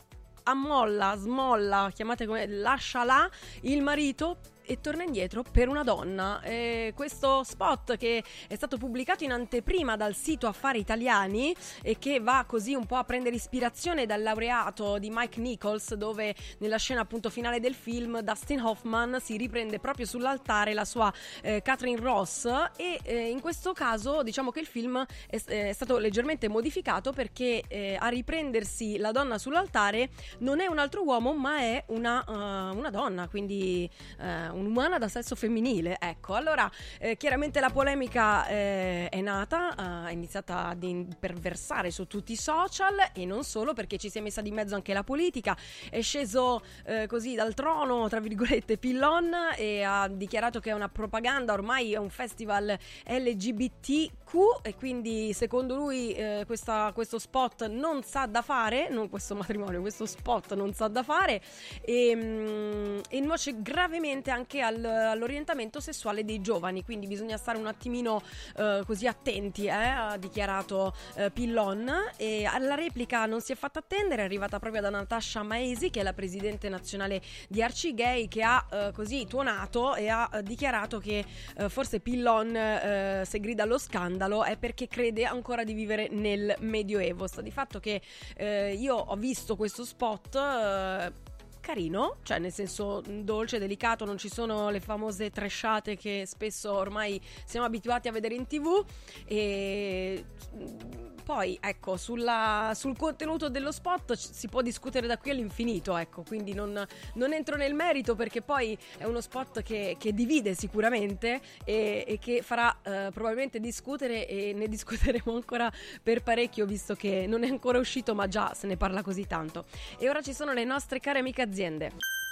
ammolla, 0.44 1.14
smolla, 1.16 1.90
chiamate 1.94 2.26
come 2.26 2.46
lascia 2.46 3.04
là 3.04 3.28
il 3.62 3.82
marito 3.82 4.38
e 4.66 4.80
torna 4.80 5.02
indietro 5.02 5.42
per 5.42 5.68
una 5.68 5.82
donna. 5.82 6.40
E 6.42 6.92
questo 6.94 7.42
spot 7.44 7.96
che 7.96 8.22
è 8.48 8.54
stato 8.54 8.78
pubblicato 8.78 9.24
in 9.24 9.32
anteprima 9.32 9.96
dal 9.96 10.14
sito 10.14 10.46
Affari 10.46 10.78
Italiani 10.78 11.54
e 11.82 11.98
che 11.98 12.20
va 12.20 12.44
così 12.46 12.74
un 12.74 12.86
po' 12.86 12.96
a 12.96 13.04
prendere 13.04 13.36
ispirazione 13.36 14.06
dal 14.06 14.22
laureato 14.22 14.98
di 14.98 15.10
Mike 15.10 15.40
Nichols, 15.40 15.94
dove 15.94 16.34
nella 16.58 16.78
scena 16.78 17.00
appunto 17.00 17.30
finale 17.30 17.60
del 17.60 17.74
film 17.74 18.20
Dustin 18.20 18.60
Hoffman 18.60 19.18
si 19.20 19.36
riprende 19.36 19.78
proprio 19.78 20.06
sull'altare 20.06 20.74
la 20.74 20.84
sua 20.84 21.12
eh, 21.42 21.62
Catherine 21.62 22.00
Ross 22.00 22.44
e 22.76 22.98
eh, 23.02 23.28
in 23.28 23.40
questo 23.40 23.72
caso 23.72 24.22
diciamo 24.22 24.50
che 24.50 24.60
il 24.60 24.66
film 24.66 25.04
è, 25.26 25.42
è 25.44 25.72
stato 25.72 25.98
leggermente 25.98 26.48
modificato 26.48 27.12
perché 27.12 27.62
eh, 27.68 27.96
a 27.98 28.08
riprendersi 28.08 28.96
la 28.98 29.12
donna 29.12 29.38
sull'altare 29.38 30.10
non 30.38 30.60
è 30.60 30.66
un 30.66 30.78
altro 30.78 31.02
uomo 31.02 31.34
ma 31.34 31.58
è 31.58 31.84
una, 31.88 32.24
eh, 32.24 32.76
una 32.76 32.90
donna, 32.90 33.28
quindi 33.28 33.88
eh, 34.18 34.48
un'umana 34.54 34.98
da 34.98 35.08
sesso 35.08 35.34
femminile. 35.34 35.96
Ecco, 36.00 36.34
allora 36.34 36.70
eh, 36.98 37.16
chiaramente 37.16 37.60
la 37.60 37.70
polemica 37.70 38.46
eh, 38.46 39.08
è 39.08 39.20
nata, 39.20 39.76
ha 39.76 40.10
iniziata 40.10 40.68
ad 40.68 40.82
imperversare 40.82 41.90
su 41.90 42.06
tutti 42.06 42.32
i 42.32 42.36
social 42.36 43.10
e 43.12 43.24
non 43.24 43.44
solo 43.44 43.72
perché 43.72 43.98
ci 43.98 44.10
si 44.10 44.18
è 44.18 44.20
messa 44.20 44.40
di 44.40 44.50
mezzo 44.50 44.74
anche 44.74 44.92
la 44.92 45.02
politica. 45.02 45.56
È 45.90 46.00
sceso 46.00 46.62
eh, 46.84 47.06
così 47.06 47.34
dal 47.34 47.54
trono, 47.54 48.08
tra 48.08 48.20
virgolette, 48.20 48.78
Pillon 48.78 49.32
e 49.56 49.82
ha 49.82 50.08
dichiarato 50.08 50.60
che 50.60 50.70
è 50.70 50.72
una 50.72 50.88
propaganda, 50.88 51.52
ormai 51.52 51.92
è 51.92 51.96
un 51.96 52.10
festival 52.10 52.76
LGBTQ 53.06 54.60
e 54.62 54.74
quindi 54.74 55.32
secondo 55.32 55.74
lui 55.76 56.12
eh, 56.12 56.44
questa- 56.46 56.92
questo 56.94 57.18
spot 57.18 57.66
non 57.68 58.02
sa 58.02 58.26
da 58.26 58.42
fare, 58.42 58.88
non 58.88 59.08
questo 59.08 59.34
matrimonio, 59.34 59.80
questo 59.80 60.06
spot 60.06 60.54
non 60.54 60.72
sa 60.72 60.88
da 60.88 61.02
fare 61.02 61.40
e, 61.82 62.14
mm, 62.14 62.98
e 63.08 63.20
nuoce 63.20 63.62
gravemente 63.62 64.30
anche 64.30 64.43
al- 64.60 64.84
all'orientamento 64.84 65.80
sessuale 65.80 66.24
dei 66.24 66.40
giovani, 66.40 66.84
quindi 66.84 67.06
bisogna 67.06 67.36
stare 67.36 67.58
un 67.58 67.66
attimino 67.66 68.22
eh, 68.56 68.82
così 68.86 69.06
attenti, 69.06 69.66
eh, 69.66 69.70
ha 69.70 70.16
dichiarato 70.16 70.94
eh, 71.14 71.30
Pillon 71.30 71.90
e 72.16 72.44
alla 72.44 72.74
replica 72.74 73.26
non 73.26 73.40
si 73.40 73.52
è 73.52 73.54
fatta 73.54 73.80
attendere, 73.80 74.22
è 74.22 74.24
arrivata 74.24 74.58
proprio 74.58 74.82
da 74.82 74.90
Natasha 74.90 75.42
Maesi 75.42 75.90
che 75.90 76.00
è 76.00 76.02
la 76.02 76.12
presidente 76.12 76.68
nazionale 76.68 77.22
di 77.48 77.62
Archie 77.62 77.94
Gay 77.94 78.28
che 78.28 78.42
ha 78.42 78.66
eh, 78.70 78.90
così 78.92 79.26
tuonato 79.26 79.94
e 79.94 80.08
ha 80.08 80.28
eh, 80.32 80.42
dichiarato 80.42 80.98
che 80.98 81.24
eh, 81.56 81.68
forse 81.68 82.00
Pillon 82.00 83.22
se 83.24 83.40
grida 83.40 83.62
allo 83.62 83.78
scandalo 83.78 84.44
è 84.44 84.56
perché 84.56 84.88
crede 84.88 85.24
ancora 85.24 85.64
di 85.64 85.72
vivere 85.72 86.08
nel 86.10 86.54
medioevo. 86.60 87.26
Sta 87.26 87.40
di 87.40 87.50
fatto 87.50 87.80
che 87.80 88.00
io 88.38 88.94
ho 88.94 89.16
visto 89.16 89.56
questo 89.56 89.84
spot 89.84 91.23
carino, 91.64 92.16
cioè 92.22 92.38
nel 92.38 92.52
senso 92.52 93.02
mh, 93.06 93.20
dolce, 93.20 93.58
delicato, 93.58 94.04
non 94.04 94.18
ci 94.18 94.28
sono 94.28 94.68
le 94.68 94.80
famose 94.80 95.30
tresciate 95.30 95.96
che 95.96 96.24
spesso 96.26 96.72
ormai 96.72 97.18
siamo 97.46 97.64
abituati 97.64 98.06
a 98.08 98.12
vedere 98.12 98.34
in 98.34 98.46
tv 98.46 98.84
e 99.24 100.24
mh, 100.52 101.13
poi 101.24 101.58
ecco 101.60 101.96
sulla- 101.96 102.72
sul 102.74 102.96
contenuto 102.96 103.48
dello 103.48 103.72
spot 103.72 104.12
si 104.12 104.48
può 104.48 104.62
discutere 104.62 105.06
da 105.06 105.18
qui 105.18 105.30
all'infinito, 105.30 105.96
ecco, 105.96 106.22
quindi 106.22 106.52
non, 106.52 106.86
non 107.14 107.32
entro 107.32 107.56
nel 107.56 107.74
merito 107.74 108.14
perché 108.14 108.42
poi 108.42 108.78
è 108.98 109.04
uno 109.04 109.20
spot 109.20 109.62
che, 109.62 109.96
che 109.98 110.12
divide 110.12 110.54
sicuramente 110.54 111.40
e, 111.64 112.04
e 112.06 112.18
che 112.18 112.42
farà 112.42 112.76
eh, 112.82 113.08
probabilmente 113.12 113.58
discutere 113.58 114.28
e 114.28 114.52
ne 114.52 114.68
discuteremo 114.74 115.34
ancora 115.34 115.72
per 116.02 116.22
parecchio 116.22 116.66
visto 116.66 116.94
che 116.94 117.26
non 117.26 117.42
è 117.42 117.48
ancora 117.48 117.78
uscito 117.78 118.14
ma 118.14 118.28
già 118.28 118.52
se 118.54 118.66
ne 118.66 118.76
parla 118.76 119.02
così 119.02 119.26
tanto. 119.26 119.64
E 119.98 120.08
ora 120.08 120.20
ci 120.20 120.34
sono 120.34 120.52
le 120.52 120.64
nostre 120.64 121.00
care 121.00 121.20
amiche 121.20 121.42
aziende. 121.42 122.23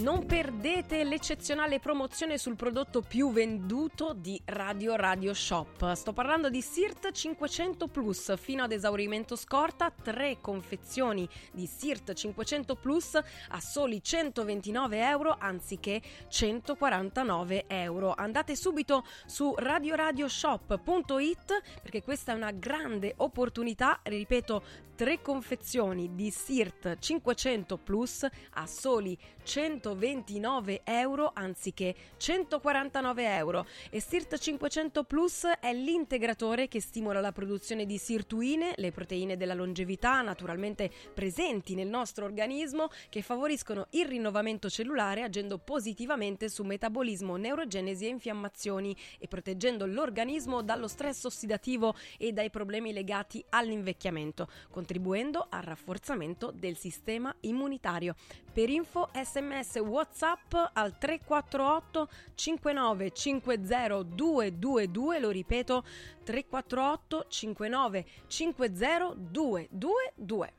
Non 0.00 0.24
perdete 0.24 1.04
l'eccezionale 1.04 1.78
promozione 1.78 2.38
sul 2.38 2.56
prodotto 2.56 3.02
più 3.02 3.32
venduto 3.32 4.14
di 4.14 4.40
Radio 4.46 4.96
Radio 4.96 5.34
Shop. 5.34 5.92
Sto 5.92 6.14
parlando 6.14 6.48
di 6.48 6.62
SIRT 6.62 7.12
500 7.12 7.86
Plus 7.88 8.34
fino 8.38 8.62
ad 8.62 8.72
esaurimento 8.72 9.36
scorta, 9.36 9.90
tre 9.90 10.38
confezioni 10.40 11.28
di 11.52 11.66
SIRT 11.66 12.14
500 12.14 12.76
Plus 12.76 13.14
a 13.14 13.60
soli 13.60 14.02
129 14.02 15.06
euro 15.06 15.36
anziché 15.38 16.00
149 16.28 17.64
euro. 17.66 18.14
Andate 18.14 18.56
subito 18.56 19.04
su 19.26 19.52
radioradioshop.it 19.54 21.62
perché 21.82 22.02
questa 22.02 22.32
è 22.32 22.34
una 22.34 22.52
grande 22.52 23.12
opportunità, 23.18 24.00
ripeto, 24.02 24.62
tre 25.00 25.22
confezioni 25.22 26.14
di 26.14 26.30
SIRT 26.30 26.98
500 26.98 27.78
Plus 27.78 28.26
a 28.50 28.66
soli 28.66 29.16
129 29.42 30.82
euro 30.84 31.30
anziché 31.32 31.94
149 32.18 33.34
euro. 33.34 33.66
E 33.88 33.98
SIRT 33.98 34.36
500 34.36 35.04
Plus 35.04 35.46
è 35.58 35.72
l'integratore 35.72 36.68
che 36.68 36.82
stimola 36.82 37.20
la 37.20 37.32
produzione 37.32 37.86
di 37.86 37.96
sirtuine, 37.96 38.74
le 38.76 38.92
proteine 38.92 39.38
della 39.38 39.54
longevità 39.54 40.20
naturalmente 40.20 40.90
presenti 41.14 41.74
nel 41.74 41.88
nostro 41.88 42.26
organismo, 42.26 42.90
che 43.08 43.22
favoriscono 43.22 43.86
il 43.92 44.04
rinnovamento 44.04 44.68
cellulare 44.68 45.22
agendo 45.22 45.56
positivamente 45.56 46.50
su 46.50 46.62
metabolismo, 46.62 47.36
neurogenesi 47.36 48.04
e 48.04 48.10
infiammazioni 48.10 48.94
e 49.18 49.26
proteggendo 49.28 49.86
l'organismo 49.86 50.60
dallo 50.62 50.88
stress 50.88 51.24
ossidativo 51.24 51.94
e 52.18 52.32
dai 52.32 52.50
problemi 52.50 52.92
legati 52.92 53.42
all'invecchiamento, 53.48 54.46
contribuendo 54.90 55.46
al 55.48 55.62
rafforzamento 55.62 56.52
del 56.52 56.76
sistema 56.76 57.32
immunitario. 57.42 58.16
Per 58.52 58.68
info 58.68 59.08
sms 59.12 59.76
whatsapp 59.76 60.52
al 60.72 60.98
348 60.98 62.08
59 62.34 63.12
50 63.12 64.02
222 64.02 65.20
lo 65.20 65.30
ripeto 65.30 65.84
348 66.24 67.26
59 67.28 68.04
50 68.26 69.14
222 69.16 70.52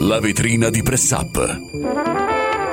La 0.00 0.18
vetrina 0.18 0.68
di 0.68 0.82
Press 0.82 1.10
Up. 1.12 2.67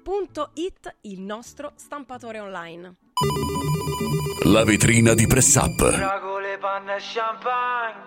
il 1.02 1.20
nostro 1.20 1.72
stampatore 1.76 2.38
online. 2.38 2.94
La 4.44 4.64
vetrina 4.64 5.12
di 5.12 5.26
Press 5.26 5.54
Up. 5.56 5.90
Fragole, 5.92 6.56
panna 6.59 6.96
e 6.96 7.00
champagne, 7.00 8.00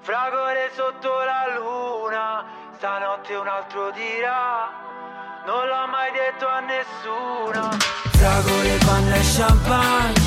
fragole 0.00 0.70
sotto 0.74 1.08
la 1.08 1.58
luna, 1.58 2.44
stanotte 2.76 3.34
un 3.34 3.46
altro 3.46 3.90
dirà, 3.90 4.70
non 5.44 5.66
l'ho 5.66 5.86
mai 5.88 6.10
detto 6.12 6.46
a 6.46 6.60
nessuno. 6.60 7.70
Fragole, 8.12 8.78
panna 8.84 9.14
e 9.14 9.22
champagne, 9.36 10.20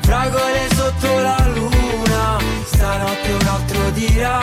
fragole 0.00 0.68
sotto 0.74 1.18
la 1.18 1.50
luna, 1.54 2.38
stanotte 2.64 3.32
un 3.32 3.46
altro 3.46 3.90
dirà, 3.90 4.40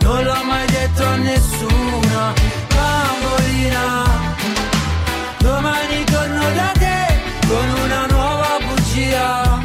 non 0.00 0.24
l'ho 0.24 0.44
mai 0.44 0.66
detto 0.66 1.04
a 1.04 1.16
nessuno. 1.16 2.32
Bambolina, 2.74 4.09
da 6.54 6.72
te 6.78 7.20
con 7.46 7.68
una 7.84 8.06
nuova 8.06 8.58
bugia. 8.60 9.58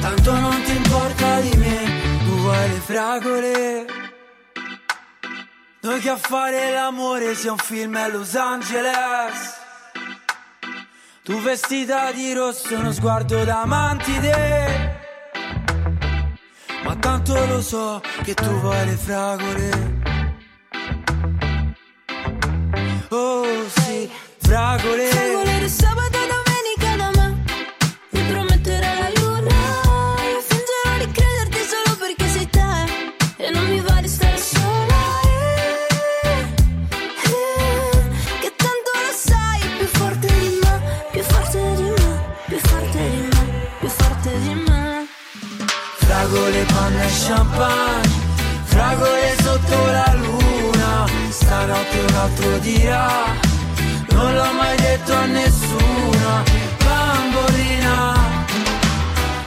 Tanto 0.00 0.38
non 0.38 0.62
ti 0.62 0.76
importa 0.76 1.40
di 1.40 1.56
me, 1.56 1.76
tu 2.24 2.36
vuoi 2.38 2.68
le 2.68 2.80
fragole. 2.80 3.86
Noi 5.80 6.00
che 6.00 6.10
a 6.10 6.16
fare 6.16 6.72
l'amore 6.72 7.34
sia 7.34 7.52
un 7.52 7.58
film 7.58 7.94
a 7.96 8.08
Los 8.08 8.34
Angeles. 8.34 9.56
Tu 11.22 11.38
vestita 11.40 12.10
di 12.12 12.32
rosso, 12.32 12.74
uno 12.74 12.90
sguardo 12.90 13.44
da 13.44 13.64
mantide. 13.64 14.96
Ma 16.84 16.96
tanto 16.96 17.46
lo 17.46 17.60
so 17.60 18.00
che 18.22 18.34
tu 18.34 18.48
vuoi 18.60 18.86
le 18.86 18.96
fragole. 18.96 19.96
Oh 23.10 23.68
sì, 23.68 24.10
fragole. 24.48 25.06
Fragole 25.08 25.58
di 25.60 25.68
sabato 25.68 26.16
e 26.16 26.26
domenica 26.32 26.90
da 26.96 27.10
me 27.16 27.26
Mi 28.12 28.22
prometterai 28.30 28.98
la 29.02 29.10
luna. 29.20 29.56
Io 30.32 30.40
fingerò 30.48 30.92
di 31.04 31.08
crederti 31.16 31.60
solo 31.72 31.90
perché 32.02 32.26
sei 32.28 32.48
te. 32.48 32.72
E 33.44 33.50
non 33.50 33.64
mi 33.68 33.80
va 33.80 34.00
di 34.00 34.08
stare 34.08 34.38
sola. 34.38 35.00
Eh, 36.24 36.44
eh, 37.28 38.00
Che 38.42 38.50
tanto 38.64 38.90
lo 39.04 39.12
sai 39.28 39.60
Più 39.78 39.86
forte 39.86 40.26
di 40.26 40.58
me 40.62 40.74
Più 41.12 41.22
forte 41.22 41.60
di 41.76 41.88
me 41.98 42.12
Più 42.48 42.58
forte 42.58 43.00
di 43.10 43.20
me 43.32 43.42
Più 43.80 43.88
forte 43.88 44.30
di 44.44 44.54
me. 44.66 45.06
Fragole, 45.98 46.64
panna 46.72 47.02
e 47.02 47.10
champagne. 47.26 48.16
Fragole 48.64 49.36
sotto 49.42 49.76
la 49.96 50.14
luna. 50.16 51.06
Stanotte 51.28 51.98
un 51.98 52.14
altro 52.14 52.58
dirà 52.58 53.47
Non 54.18 54.34
l'ho 54.34 54.52
mai 54.54 54.76
detto 54.76 55.12
a 55.12 55.26
nessuno 55.26 56.42
Bambolina. 56.84 58.14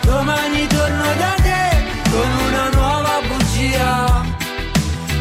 Domani 0.01 0.65
torno 0.67 1.03
da 1.17 1.33
te 1.43 1.63
Con 2.09 2.29
una 2.47 2.69
nuova 2.69 3.19
bugia. 3.27 4.25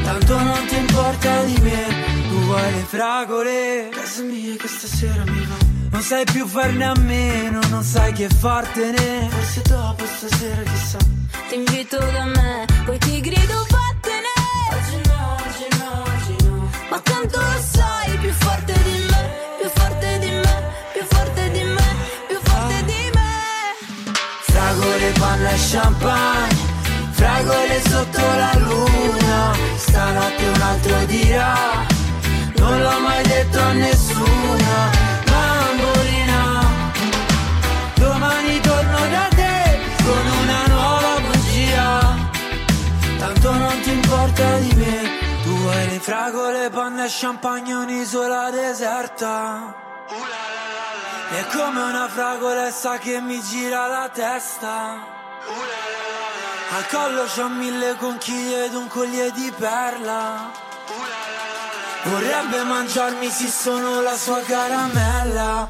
Tanto 0.05 0.39
non 0.39 0.67
ti 0.69 0.77
importa 0.77 1.43
di 1.43 1.59
me 1.63 1.85
Tu 2.29 2.37
vuoi 2.45 2.73
le 2.75 2.85
fragole. 2.87 3.89
Casa 3.91 4.23
mia 4.23 4.55
che 4.55 4.69
stasera 4.69 5.25
mi 5.25 5.45
va. 5.47 5.57
Non 5.91 6.03
sai 6.03 6.25
più 6.25 6.47
farne 6.47 6.85
a 6.85 6.95
meno 7.01 7.59
Non 7.71 7.83
sai 7.83 8.13
che 8.13 8.29
fartene. 8.29 9.29
Forse 9.31 9.63
dopo 9.63 10.05
stasera 10.07 10.63
chissà. 10.63 10.99
Ti 11.49 11.57
invito 11.57 11.99
da 11.99 12.25
me 12.27 12.67
Poi 12.85 12.99
ti 12.99 13.21
grido 13.21 13.67
vattene 13.69 13.90
panna 25.31 25.51
e 25.51 25.59
champagne 25.71 26.69
Fragole 27.13 27.83
sotto 27.89 28.21
la 28.21 28.53
luna. 28.59 29.53
Stanotte 29.77 30.45
un 30.55 30.61
altro 30.61 31.05
dirà 31.07 31.55
Non 32.57 32.83
l'ho 32.83 33.01
mai 33.01 33.23
detto 33.27 33.61
a 33.61 33.73
nessuno 33.73 34.75
Bambolina 35.31 36.65
Domani 37.95 38.61
torno 38.61 38.99
da 39.11 39.29
te 39.31 39.79
Con 40.05 40.27
una 40.43 40.67
nuova 40.67 41.21
bugia. 41.21 42.17
Tanto 43.19 43.53
non 43.53 43.81
ti 43.83 43.93
importa 43.93 44.59
di 44.59 44.75
me 44.75 44.99
Tu 45.43 45.51
vuoi 45.51 45.89
le 45.91 46.01
fragole, 46.01 46.71
panna 46.71 47.05
e 47.05 47.09
champagne 47.09 47.75
Un'isola 47.75 48.51
deserta 48.51 49.89
è 51.33 51.47
come 51.47 51.81
una 51.83 52.09
fragolessa 52.09 52.99
che 52.99 53.21
mi 53.21 53.41
gira 53.41 53.87
la 53.87 54.09
testa. 54.13 55.19
Al 56.73 56.87
collo 56.89 57.25
c'ho 57.25 57.49
mille 57.49 57.97
conchiglie 57.97 58.65
ed 58.65 58.75
un 58.75 58.89
collier 58.89 59.31
di 59.31 59.53
perla. 59.57 60.51
Vorrebbe 62.03 62.65
mangiarmi 62.65 63.29
sì 63.31 63.49
sono 63.49 64.01
la 64.01 64.17
sua 64.17 64.41
caramella. 64.41 65.69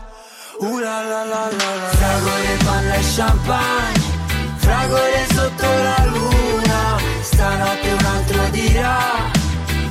Uh 0.61 0.79
la 0.79 1.03
la 1.03 1.25
la 1.25 1.49
la 1.51 1.75
la. 1.75 1.89
Fragole, 1.89 2.57
panna 2.65 2.95
e 2.95 3.15
champagne. 3.15 4.19
Fragole 4.57 5.27
sotto 5.35 5.67
la 5.67 6.05
luna. 6.07 6.99
Stanotte 7.23 7.93
un 7.93 8.05
altro 8.05 8.43
dirà. 8.51 8.99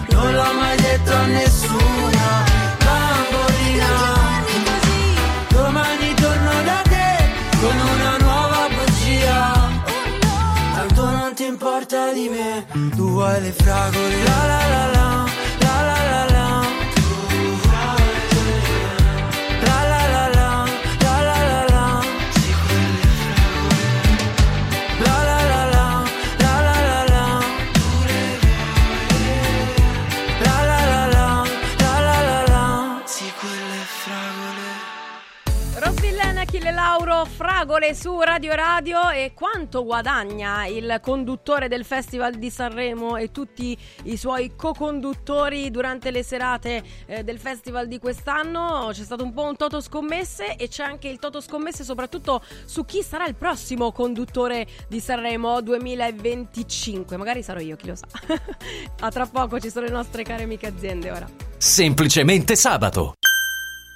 Non 0.09 0.33
l'ho 0.33 0.53
mai 0.53 0.77
detto 0.77 1.13
a 1.13 1.25
nessuno. 1.25 2.18
Importa 11.79 12.11
di 12.11 12.27
me, 12.27 12.65
tu 12.95 13.09
vuoi 13.09 13.41
le 13.41 13.51
fragole. 13.51 14.23
La 14.23 14.45
la 14.47 14.69
la, 14.69 14.91
la 14.91 15.28
Fragole 37.39 37.95
su 37.95 38.19
Radio 38.19 38.53
Radio 38.53 39.11
e 39.11 39.31
quanto 39.33 39.85
guadagna 39.85 40.65
il 40.65 40.99
conduttore 41.01 41.69
del 41.69 41.85
Festival 41.85 42.33
di 42.33 42.49
Sanremo 42.49 43.15
e 43.15 43.31
tutti 43.31 43.77
i 44.03 44.17
suoi 44.17 44.57
co-conduttori 44.57 45.71
durante 45.71 46.11
le 46.11 46.21
serate 46.21 46.83
eh, 47.05 47.23
del 47.23 47.39
festival 47.39 47.87
di 47.87 47.97
quest'anno. 47.97 48.89
C'è 48.91 49.05
stato 49.05 49.23
un 49.23 49.31
po' 49.31 49.43
un 49.43 49.55
toto 49.55 49.79
scommesse 49.79 50.57
e 50.57 50.67
c'è 50.67 50.83
anche 50.83 51.07
il 51.07 51.17
toto 51.17 51.39
scommesse 51.39 51.85
soprattutto 51.85 52.43
su 52.65 52.83
chi 52.83 53.01
sarà 53.01 53.25
il 53.25 53.35
prossimo 53.35 53.93
conduttore 53.93 54.67
di 54.89 54.99
Sanremo 54.99 55.61
2025. 55.61 57.15
Magari 57.15 57.41
sarò 57.41 57.61
io, 57.61 57.77
chi 57.77 57.87
lo 57.87 57.95
sa. 57.95 58.05
A 58.99 59.09
tra 59.11 59.25
poco 59.27 59.61
ci 59.61 59.69
sono 59.69 59.85
le 59.85 59.93
nostre 59.93 60.23
care 60.23 60.43
amiche 60.43 60.67
aziende 60.67 61.09
ora. 61.09 61.29
Semplicemente 61.57 62.57
sabato. 62.57 63.13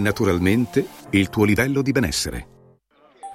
naturalmente 0.00 0.84
il 1.10 1.28
tuo 1.28 1.44
livello 1.44 1.82
di 1.82 1.92
benessere. 1.92 2.59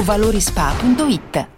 valorispa.it. 0.00 1.57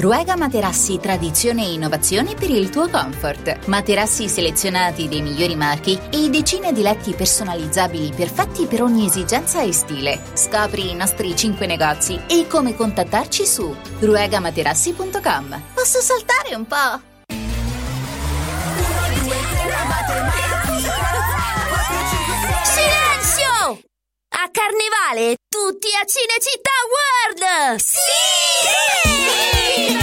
Ruega 0.00 0.34
Materassi 0.34 0.98
Tradizione 0.98 1.62
e 1.62 1.74
Innovazione 1.74 2.34
per 2.34 2.48
il 2.48 2.70
tuo 2.70 2.88
comfort. 2.88 3.66
Materassi 3.66 4.30
selezionati 4.30 5.08
dei 5.08 5.20
migliori 5.20 5.54
marchi 5.56 6.00
e 6.10 6.30
decine 6.30 6.72
di 6.72 6.80
letti 6.80 7.12
personalizzabili 7.12 8.10
perfetti 8.16 8.64
per 8.64 8.82
ogni 8.82 9.04
esigenza 9.04 9.60
e 9.60 9.74
stile. 9.74 10.22
Scopri 10.32 10.90
i 10.90 10.94
nostri 10.94 11.36
5 11.36 11.66
negozi 11.66 12.18
e 12.26 12.46
come 12.48 12.74
contattarci 12.74 13.44
su 13.44 13.76
ruegamaterassi.com. 13.98 15.62
Posso 15.74 16.00
saltare 16.00 16.54
un 16.54 16.66
po'? 16.66 17.08
Silenzio! 22.64 23.80
A 24.30 24.48
Carnevale 24.50 25.36
tutti 25.46 25.88
a 25.88 26.06
Cinecittà 26.06 26.70
World! 26.88 27.78
Sì! 27.80 29.59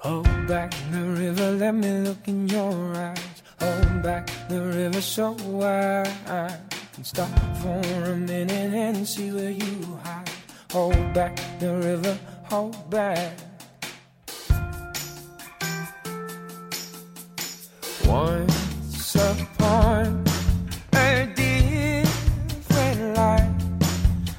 Hold 0.00 0.46
back 0.46 0.72
the 0.92 1.02
river, 1.02 1.50
let 1.50 1.74
me 1.74 1.90
look 1.98 2.28
in 2.28 2.48
your 2.48 2.94
eyes. 2.94 3.42
Hold 3.58 4.00
back 4.00 4.30
the 4.48 4.62
river 4.62 5.00
so 5.00 5.34
I 5.60 6.56
can 6.92 7.02
stop 7.02 7.28
for 7.60 7.80
a 8.12 8.16
minute 8.16 8.72
and 8.72 9.04
see 9.06 9.32
where 9.32 9.50
you 9.50 9.98
hide. 10.04 10.30
Hold 10.70 11.12
back 11.12 11.36
the 11.58 11.74
river, 11.74 12.16
hold 12.44 12.88
back. 12.88 13.32
Once 18.06 19.16
upon 19.16 20.24
a 20.94 21.26
different 21.34 23.16
life, 23.16 23.50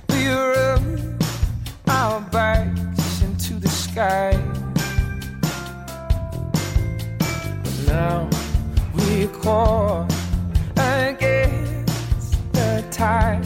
we 0.07 0.26
rode 0.30 1.22
our 1.89 2.22
bikes 2.32 3.22
into 3.24 3.55
the 3.55 3.68
sky. 3.68 4.49
Now 7.90 8.30
we 8.96 9.28
caught 9.42 10.06
against 10.78 12.38
the 12.54 12.86
tide. 12.92 13.44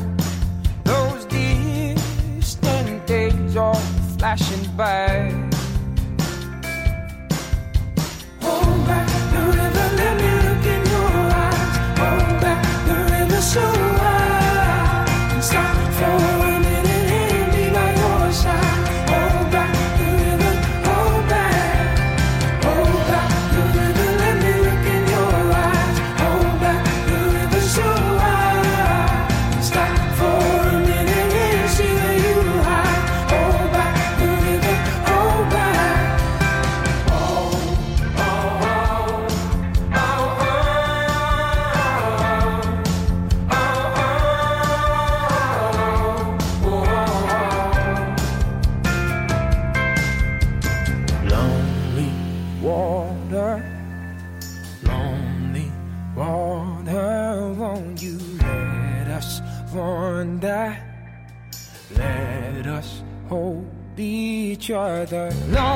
Those 0.84 1.24
distant 1.26 3.08
days 3.08 3.56
are 3.56 3.82
flashing 4.18 4.66
by. 4.76 5.13
No. 65.12 65.30
Long 65.50 65.73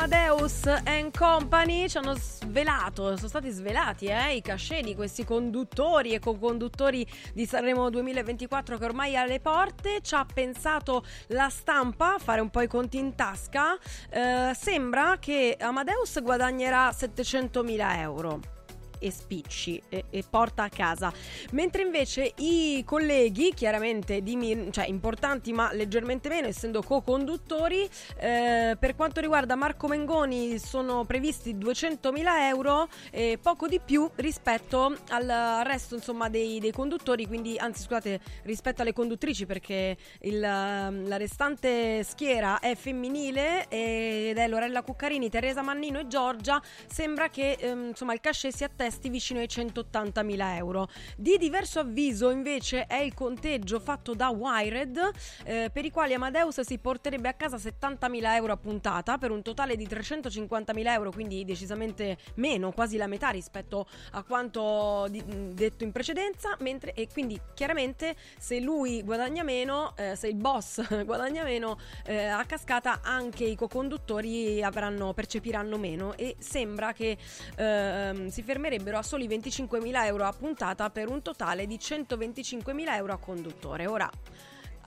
Amadeus 0.00 0.62
Company? 1.10 1.88
Ci 1.88 1.98
hanno 1.98 2.14
svelato, 2.14 3.16
sono 3.16 3.26
stati 3.26 3.50
svelati 3.50 4.06
eh, 4.06 4.36
i 4.36 4.40
cachet 4.40 4.84
di 4.84 4.94
questi 4.94 5.24
conduttori 5.24 6.12
e 6.12 6.20
co-conduttori 6.20 7.04
di 7.34 7.44
Sanremo 7.44 7.90
2024 7.90 8.78
che 8.78 8.84
ormai 8.84 9.14
è 9.14 9.16
alle 9.16 9.40
porte. 9.40 10.00
Ci 10.00 10.14
ha 10.14 10.24
pensato 10.24 11.04
la 11.28 11.48
stampa 11.48 12.14
a 12.14 12.18
fare 12.18 12.40
un 12.40 12.48
po' 12.48 12.60
i 12.60 12.68
conti 12.68 12.98
in 12.98 13.16
tasca. 13.16 13.76
Eh, 14.08 14.52
sembra 14.54 15.16
che 15.18 15.56
Amadeus 15.58 16.22
guadagnerà 16.22 16.90
700.000 16.90 17.98
euro 17.98 18.57
e 18.98 19.10
spicci 19.10 19.80
e, 19.88 20.04
e 20.10 20.24
porta 20.28 20.64
a 20.64 20.68
casa. 20.68 21.12
Mentre 21.52 21.82
invece 21.82 22.32
i 22.36 22.82
colleghi, 22.84 23.52
chiaramente 23.54 24.22
di 24.22 24.36
cioè 24.70 24.86
importanti 24.86 25.52
ma 25.52 25.72
leggermente 25.72 26.28
meno, 26.28 26.46
essendo 26.46 26.82
co-conduttori, 26.82 27.88
eh, 28.18 28.76
per 28.78 28.94
quanto 28.94 29.20
riguarda 29.20 29.54
Marco 29.54 29.88
Mengoni 29.88 30.58
sono 30.58 31.04
previsti 31.04 31.54
200.000 31.54 32.22
euro 32.48 32.88
e 33.10 33.38
poco 33.40 33.66
di 33.66 33.80
più 33.84 34.08
rispetto 34.16 34.96
al 35.10 35.62
resto 35.64 35.94
insomma 35.96 36.28
dei, 36.28 36.60
dei 36.60 36.72
conduttori, 36.72 37.26
quindi 37.26 37.56
anzi 37.58 37.82
scusate 37.82 38.20
rispetto 38.44 38.82
alle 38.82 38.92
conduttrici 38.92 39.46
perché 39.46 39.96
il, 40.20 40.38
la 40.38 41.16
restante 41.16 42.02
schiera 42.04 42.58
è 42.60 42.74
femminile 42.74 43.66
ed 43.68 44.38
è 44.38 44.48
Lorella 44.48 44.82
Cuccarini, 44.82 45.28
Teresa 45.28 45.62
Mannino 45.62 46.00
e 46.00 46.06
Giorgia. 46.06 46.60
Sembra 46.86 47.28
che 47.28 47.56
ehm, 47.58 47.88
insomma 47.88 48.12
il 48.12 48.20
cachet 48.20 48.54
si 48.54 48.64
attesti 48.88 49.10
vicino 49.10 49.38
ai 49.38 49.46
180.000 49.46 50.56
euro. 50.56 50.88
Di 51.16 51.36
diverso 51.36 51.80
avviso 51.80 52.30
invece 52.30 52.86
è 52.86 52.96
il 52.96 53.14
conteggio 53.14 53.78
fatto 53.78 54.14
da 54.14 54.30
Wired 54.30 55.10
eh, 55.44 55.70
per 55.72 55.84
i 55.84 55.90
quali 55.90 56.14
Amadeus 56.14 56.60
si 56.60 56.78
porterebbe 56.78 57.28
a 57.28 57.34
casa 57.34 57.56
70.000 57.56 58.34
euro 58.34 58.52
a 58.52 58.56
puntata 58.56 59.18
per 59.18 59.30
un 59.30 59.42
totale 59.42 59.76
di 59.76 59.86
350.000 59.86 60.86
euro, 60.88 61.10
quindi 61.10 61.44
decisamente 61.44 62.16
meno, 62.36 62.72
quasi 62.72 62.96
la 62.96 63.06
metà 63.06 63.28
rispetto 63.28 63.86
a 64.12 64.22
quanto 64.22 65.06
di- 65.10 65.22
mh, 65.22 65.52
detto 65.52 65.84
in 65.84 65.92
precedenza, 65.92 66.56
mentre 66.60 66.94
e 66.94 67.08
quindi 67.12 67.38
chiaramente 67.54 68.16
se 68.38 68.58
lui 68.60 69.02
guadagna 69.02 69.42
meno, 69.42 69.94
eh, 69.96 70.16
se 70.16 70.28
il 70.28 70.36
boss 70.36 70.82
guadagna 71.04 71.44
meno, 71.44 71.78
eh, 72.04 72.24
a 72.24 72.44
cascata 72.46 73.00
anche 73.02 73.44
i 73.44 73.54
co-conduttori 73.54 74.62
avranno, 74.62 75.12
percepiranno 75.12 75.76
meno 75.76 76.16
e 76.16 76.36
sembra 76.38 76.92
che 76.94 77.18
ehm, 77.56 78.28
si 78.28 78.42
fermerebbero 78.78 78.98
a 78.98 79.02
soli 79.02 79.26
25.000 79.28 80.04
euro 80.06 80.24
a 80.24 80.32
puntata 80.32 80.88
per 80.90 81.10
un 81.10 81.20
totale 81.22 81.66
di 81.66 81.76
125.000 81.76 82.94
euro 82.94 83.12
a 83.12 83.18
conduttore. 83.18 83.86
Ora 83.86 84.10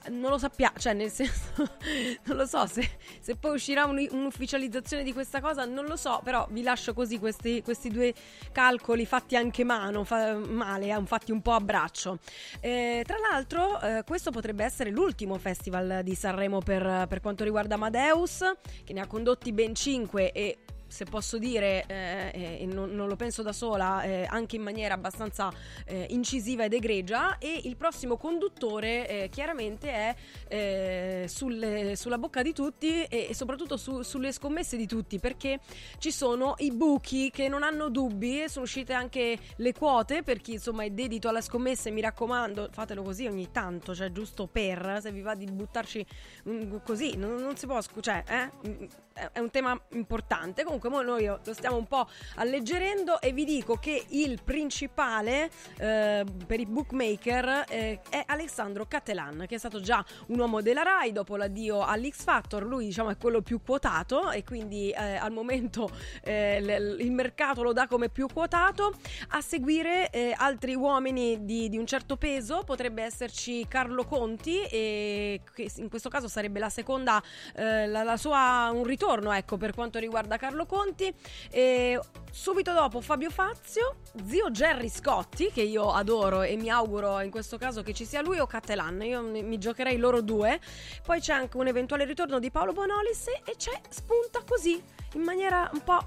non 0.09 0.31
lo 0.31 0.39
sappiamo, 0.39 0.77
cioè 0.79 0.93
nel 0.93 1.11
senso, 1.11 1.51
non 2.25 2.37
lo 2.37 2.45
so 2.47 2.65
se, 2.65 2.89
se 3.19 3.35
poi 3.35 3.53
uscirà 3.53 3.85
un- 3.85 4.07
un'ufficializzazione 4.09 5.03
di 5.03 5.13
questa 5.13 5.39
cosa, 5.41 5.65
non 5.65 5.85
lo 5.85 5.95
so, 5.95 6.21
però 6.23 6.47
vi 6.49 6.63
lascio 6.63 6.93
così 6.95 7.19
questi, 7.19 7.61
questi 7.61 7.89
due 7.89 8.11
calcoli 8.51 9.05
fatti 9.05 9.35
anche 9.35 9.63
mano, 9.63 10.03
fa- 10.03 10.33
male, 10.33 10.87
eh, 10.87 11.05
fatti 11.05 11.31
un 11.31 11.41
po' 11.41 11.51
a 11.51 11.59
braccio. 11.59 12.17
Eh, 12.61 13.03
tra 13.05 13.17
l'altro, 13.19 13.79
eh, 13.79 14.03
questo 14.03 14.31
potrebbe 14.31 14.63
essere 14.63 14.89
l'ultimo 14.89 15.37
festival 15.37 16.01
di 16.03 16.15
Sanremo 16.15 16.59
per, 16.59 17.05
per 17.07 17.21
quanto 17.21 17.43
riguarda 17.43 17.75
Amadeus, 17.75 18.39
che 18.83 18.93
ne 18.93 19.01
ha 19.01 19.07
condotti 19.07 19.51
ben 19.51 19.75
5 19.75 20.31
e 20.31 20.57
se 20.91 21.05
posso 21.05 21.37
dire, 21.37 21.85
eh, 21.87 22.57
e 22.59 22.65
non, 22.65 22.91
non 22.91 23.07
lo 23.07 23.15
penso 23.15 23.41
da 23.41 23.53
sola, 23.53 24.03
eh, 24.03 24.27
anche 24.29 24.57
in 24.57 24.61
maniera 24.61 24.93
abbastanza 24.93 25.49
eh, 25.85 26.07
incisiva 26.09 26.65
ed 26.65 26.73
egregia. 26.73 27.37
E 27.37 27.61
il 27.63 27.77
prossimo 27.77 28.17
conduttore 28.17 29.07
eh, 29.07 29.29
chiaramente 29.29 29.89
è 29.89 30.15
eh, 30.49 31.25
sulle- 31.29 31.95
sulla 31.95 32.17
bocca 32.17 32.41
di 32.41 32.53
tutti 32.53 33.03
e, 33.03 33.27
e 33.29 33.33
soprattutto 33.33 33.77
su- 33.77 34.01
sulle 34.01 34.33
scommesse 34.33 34.75
di 34.75 34.85
tutti, 34.85 35.17
perché 35.17 35.59
ci 35.97 36.11
sono 36.11 36.55
i 36.57 36.71
buchi 36.71 37.31
che 37.31 37.47
non 37.47 37.63
hanno 37.63 37.89
dubbi, 37.89 38.49
sono 38.49 38.65
uscite 38.65 38.91
anche 38.91 39.37
le 39.55 39.73
quote 39.73 40.23
per 40.23 40.41
chi 40.41 40.53
insomma 40.53 40.83
è 40.83 40.89
dedito 40.89 41.29
alla 41.29 41.41
scommessa 41.41 41.87
e 41.87 41.91
mi 41.93 42.01
raccomando 42.01 42.67
fatelo 42.71 43.01
così 43.01 43.27
ogni 43.27 43.49
tanto, 43.51 43.95
cioè 43.95 44.11
giusto 44.11 44.47
per, 44.47 44.99
se 45.01 45.11
vi 45.11 45.21
va 45.21 45.35
di 45.35 45.45
buttarci 45.45 46.05
mm, 46.49 46.75
così, 46.83 47.15
non, 47.15 47.35
non 47.35 47.55
si 47.55 47.65
può, 47.65 47.79
cioè, 48.01 48.23
eh, 48.27 48.67
mm, 48.67 48.83
è 49.13 49.39
un 49.39 49.49
tema 49.49 49.79
importante. 49.89 50.63
Comunque 50.63 50.89
noi 51.03 51.25
lo 51.25 51.39
stiamo 51.53 51.75
un 51.77 51.87
po' 51.87 52.07
alleggerendo 52.35 53.19
e 53.21 53.33
vi 53.33 53.45
dico 53.45 53.75
che 53.75 54.05
il 54.09 54.41
principale 54.43 55.49
eh, 55.77 56.23
per 56.45 56.59
i 56.59 56.65
bookmaker 56.65 57.65
eh, 57.69 58.01
è 58.09 58.23
Alessandro 58.25 58.85
Cattelan, 58.85 59.45
che 59.47 59.55
è 59.55 59.57
stato 59.57 59.81
già 59.81 60.03
un 60.27 60.39
uomo 60.39 60.61
della 60.61 60.83
Rai 60.83 61.11
dopo 61.11 61.35
l'addio 61.35 61.83
all'X 61.83 62.23
Factor. 62.23 62.65
Lui 62.65 62.85
diciamo 62.85 63.09
è 63.09 63.17
quello 63.17 63.41
più 63.41 63.61
quotato 63.61 64.31
e 64.31 64.43
quindi 64.43 64.91
eh, 64.91 65.15
al 65.15 65.31
momento 65.31 65.89
eh, 66.23 66.61
l- 66.61 66.99
il 66.99 67.11
mercato 67.11 67.63
lo 67.63 67.73
dà 67.73 67.87
come 67.87 68.09
più 68.09 68.27
quotato. 68.31 68.93
A 69.29 69.41
seguire 69.41 70.09
eh, 70.09 70.33
altri 70.35 70.75
uomini 70.75 71.45
di, 71.45 71.69
di 71.69 71.77
un 71.77 71.85
certo 71.85 72.15
peso 72.15 72.63
potrebbe 72.63 73.03
esserci 73.03 73.67
Carlo 73.67 74.05
Conti 74.05 74.63
e 74.63 75.41
in 75.75 75.89
questo 75.89 76.09
caso 76.09 76.27
sarebbe 76.27 76.59
la 76.59 76.69
seconda 76.69 77.21
eh, 77.55 77.87
la, 77.87 78.03
la 78.03 78.17
sua 78.17 78.69
un 78.71 78.83
ritorno 78.83 79.00
ecco 79.33 79.57
per 79.57 79.73
quanto 79.73 79.99
riguarda 79.99 80.37
Carlo 80.37 80.65
Conti. 80.65 81.13
E 81.49 81.99
subito 82.31 82.73
dopo 82.73 83.01
Fabio 83.01 83.29
Fazio 83.29 83.97
zio 84.25 84.51
Gerry 84.51 84.89
Scotti 84.89 85.51
che 85.51 85.61
io 85.61 85.91
adoro 85.91 86.43
e 86.43 86.55
mi 86.55 86.69
auguro 86.69 87.19
in 87.19 87.31
questo 87.31 87.57
caso 87.57 87.81
che 87.81 87.93
ci 87.93 88.05
sia 88.05 88.21
lui 88.21 88.39
o 88.39 88.45
Cattelan 88.45 89.01
io 89.01 89.21
mi, 89.21 89.57
giocherei 89.57 89.97
loro 89.97 90.21
due. 90.21 90.59
Poi 91.03 91.19
c'è 91.19 91.33
anche 91.33 91.57
un 91.57 91.67
eventuale 91.67 92.05
ritorno 92.05 92.39
di 92.39 92.51
Paolo 92.51 92.73
Bonolis 92.73 93.27
e 93.27 93.55
c'è 93.57 93.79
spunta 93.89 94.43
così 94.47 94.81
in 95.13 95.21
maniera 95.21 95.69
un 95.73 95.83
po' 95.83 95.99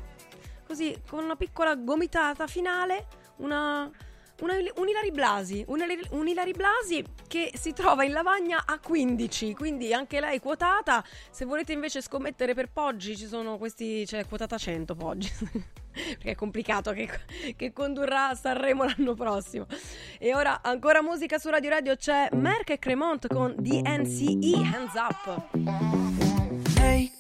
così 0.67 0.97
con 1.09 1.23
una 1.23 1.37
piccola 1.37 1.75
gomitata 1.75 2.47
finale 2.47 3.07
una 3.37 3.91
una, 4.41 4.55
un 4.55 4.89
Ilari 4.89 5.11
Blasi, 5.11 5.65
un, 5.69 5.81
un 6.11 6.29
Ilari 6.29 6.53
Blasi 6.53 7.05
che 7.29 7.53
si 7.55 7.73
trova 7.73 8.05
in 8.05 8.13
lavagna 8.13 8.65
a 8.67 8.79
15, 8.79 9.55
quindi 9.55 9.93
anche 9.93 10.21
lei 10.21 10.41
quotata. 10.41 11.05
Se 11.31 11.45
volete 11.45 11.73
invece 11.73 12.03
scommettere 12.03 12.55
per 12.55 12.71
Poggi, 12.71 13.17
ci 13.17 13.27
sono 13.27 13.59
questi, 13.59 14.05
c'è 14.07 14.27
quotata 14.27 14.59
100 14.59 14.95
Poggi. 14.95 15.31
Perché 15.95 16.33
è 16.33 16.35
complicato 16.35 16.93
che, 16.93 17.09
che 17.57 17.73
condurrà 17.73 18.35
Sanremo 18.35 18.85
l'anno 18.85 19.15
prossimo. 19.15 19.67
E 20.19 20.35
ora 20.35 20.61
ancora 20.63 21.01
musica 21.03 21.39
su 21.39 21.49
Radio 21.51 21.71
Radio 21.71 21.95
c'è 21.95 22.29
Merck 22.33 22.71
e 22.71 22.79
Cremont 22.81 23.29
con 23.29 23.55
DNCE 23.57 24.57
Hands 24.57 24.95
Up. 24.95 25.49
Hey, 26.77 27.13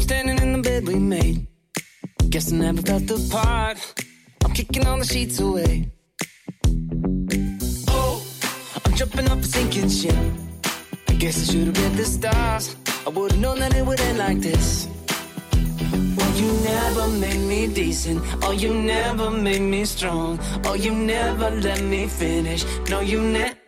standing 0.00 0.40
in 0.40 0.54
the 0.54 0.60
bed 0.60 0.88
we 0.88 0.98
made. 0.98 1.46
Guess 2.30 2.52
I 2.52 2.56
never 2.56 2.80
felt 2.80 3.04
the 3.06 3.28
part. 3.30 3.78
I'm 4.42 4.52
kicking 4.52 4.86
all 4.86 4.98
the 4.98 5.04
sheets 5.04 5.38
away. 5.38 5.95
Oh, 7.88 8.24
I'm 8.84 8.94
jumping 8.94 9.28
off 9.30 9.40
a 9.40 9.44
sinking 9.44 9.88
ship. 9.88 10.14
I 11.08 11.14
guess 11.14 11.48
I 11.48 11.52
should 11.52 11.66
have 11.68 11.82
read 11.82 11.96
the 11.96 12.04
stars. 12.04 12.76
I 13.06 13.10
would 13.10 13.32
have 13.32 13.40
known 13.40 13.58
that 13.60 13.74
it 13.74 13.84
would 13.84 14.00
end 14.00 14.18
like 14.18 14.40
this. 14.40 14.88
Oh, 16.18 16.32
you 16.36 16.52
never 16.62 17.08
made 17.08 17.40
me 17.48 17.66
decent. 17.66 18.22
Oh, 18.42 18.52
you 18.52 18.74
never 18.74 19.30
made 19.30 19.62
me 19.62 19.84
strong. 19.84 20.38
Oh, 20.64 20.74
you 20.74 20.92
never 20.92 21.50
let 21.50 21.82
me 21.82 22.06
finish. 22.06 22.64
No, 22.88 23.00
you 23.00 23.20
never. 23.20 23.65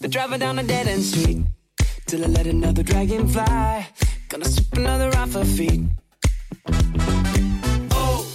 They're 0.00 0.10
driving 0.10 0.40
down 0.40 0.58
a 0.58 0.62
dead 0.62 0.86
end 0.86 1.02
street 1.02 1.38
till 2.06 2.24
I 2.24 2.28
let 2.28 2.46
another 2.46 2.82
dragon 2.82 3.28
fly. 3.28 3.88
Gonna 4.28 4.44
slip 4.44 4.72
another 4.76 5.16
off 5.16 5.32
her 5.34 5.44
feet. 5.44 5.82
Oh, 7.92 8.26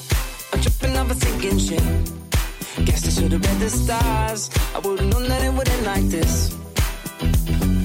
I'm 0.54 0.62
tripping 0.62 0.98
off 0.98 1.12
a 1.12 1.16
sinking 1.16 1.60
ship. 1.60 1.84
Guess 2.86 3.08
I 3.08 3.22
should 3.22 3.32
have 3.32 3.46
read 3.46 3.60
the 3.60 3.70
stars. 3.70 4.50
I 4.76 4.80
would've 4.80 5.06
known 5.08 5.28
that 5.28 5.44
it 5.44 5.54
would 5.54 5.70
end 5.70 5.86
like 5.86 6.06
this. 6.06 6.58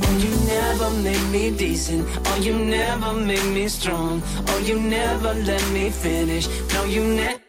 Oh, 0.04 0.16
you 0.24 0.30
never 0.46 0.90
made 1.02 1.30
me 1.30 1.50
decent. 1.56 2.06
Oh, 2.26 2.38
you 2.40 2.54
never 2.54 3.12
made 3.12 3.54
me 3.54 3.68
strong. 3.68 4.22
Oh, 4.48 4.58
you 4.64 4.80
never 4.80 5.34
let 5.34 5.64
me 5.70 5.90
finish. 5.90 6.48
No, 6.72 6.84
you 6.84 7.04
never. 7.04 7.45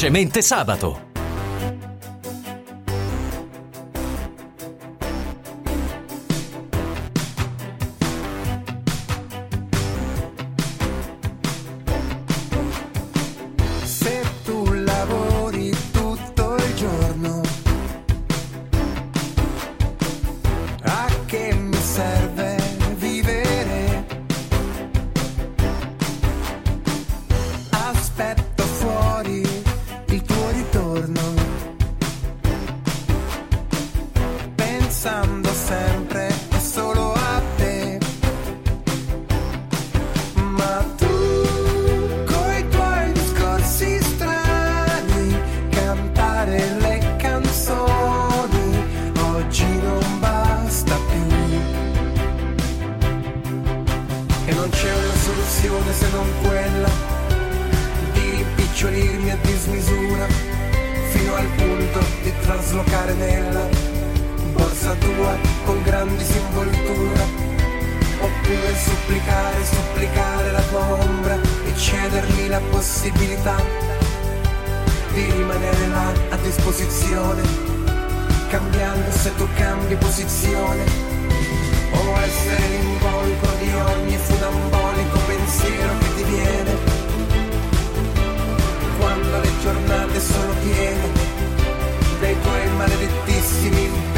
Semplicemente 0.00 0.40
sabato. 0.40 1.09
Possibilità 73.30 73.56
di 75.12 75.30
rimanere 75.30 75.86
là 75.88 76.12
a 76.30 76.36
disposizione, 76.36 77.42
cambiando 78.48 79.10
se 79.10 79.34
tu 79.36 79.46
cambi 79.54 79.94
posizione, 79.96 80.84
o 81.92 82.18
essere 82.18 82.68
l'involucro 82.68 83.52
di 83.60 83.72
ogni 83.72 84.16
funambolico 84.16 85.18
pensiero 85.26 85.92
che 85.98 86.14
ti 86.16 86.24
viene, 86.24 86.76
quando 88.98 89.40
le 89.40 89.50
giornate 89.62 90.20
sono 90.20 90.52
piene 90.62 91.08
dei 92.20 92.36
tuoi 92.40 92.68
maledettissimi 92.76 94.09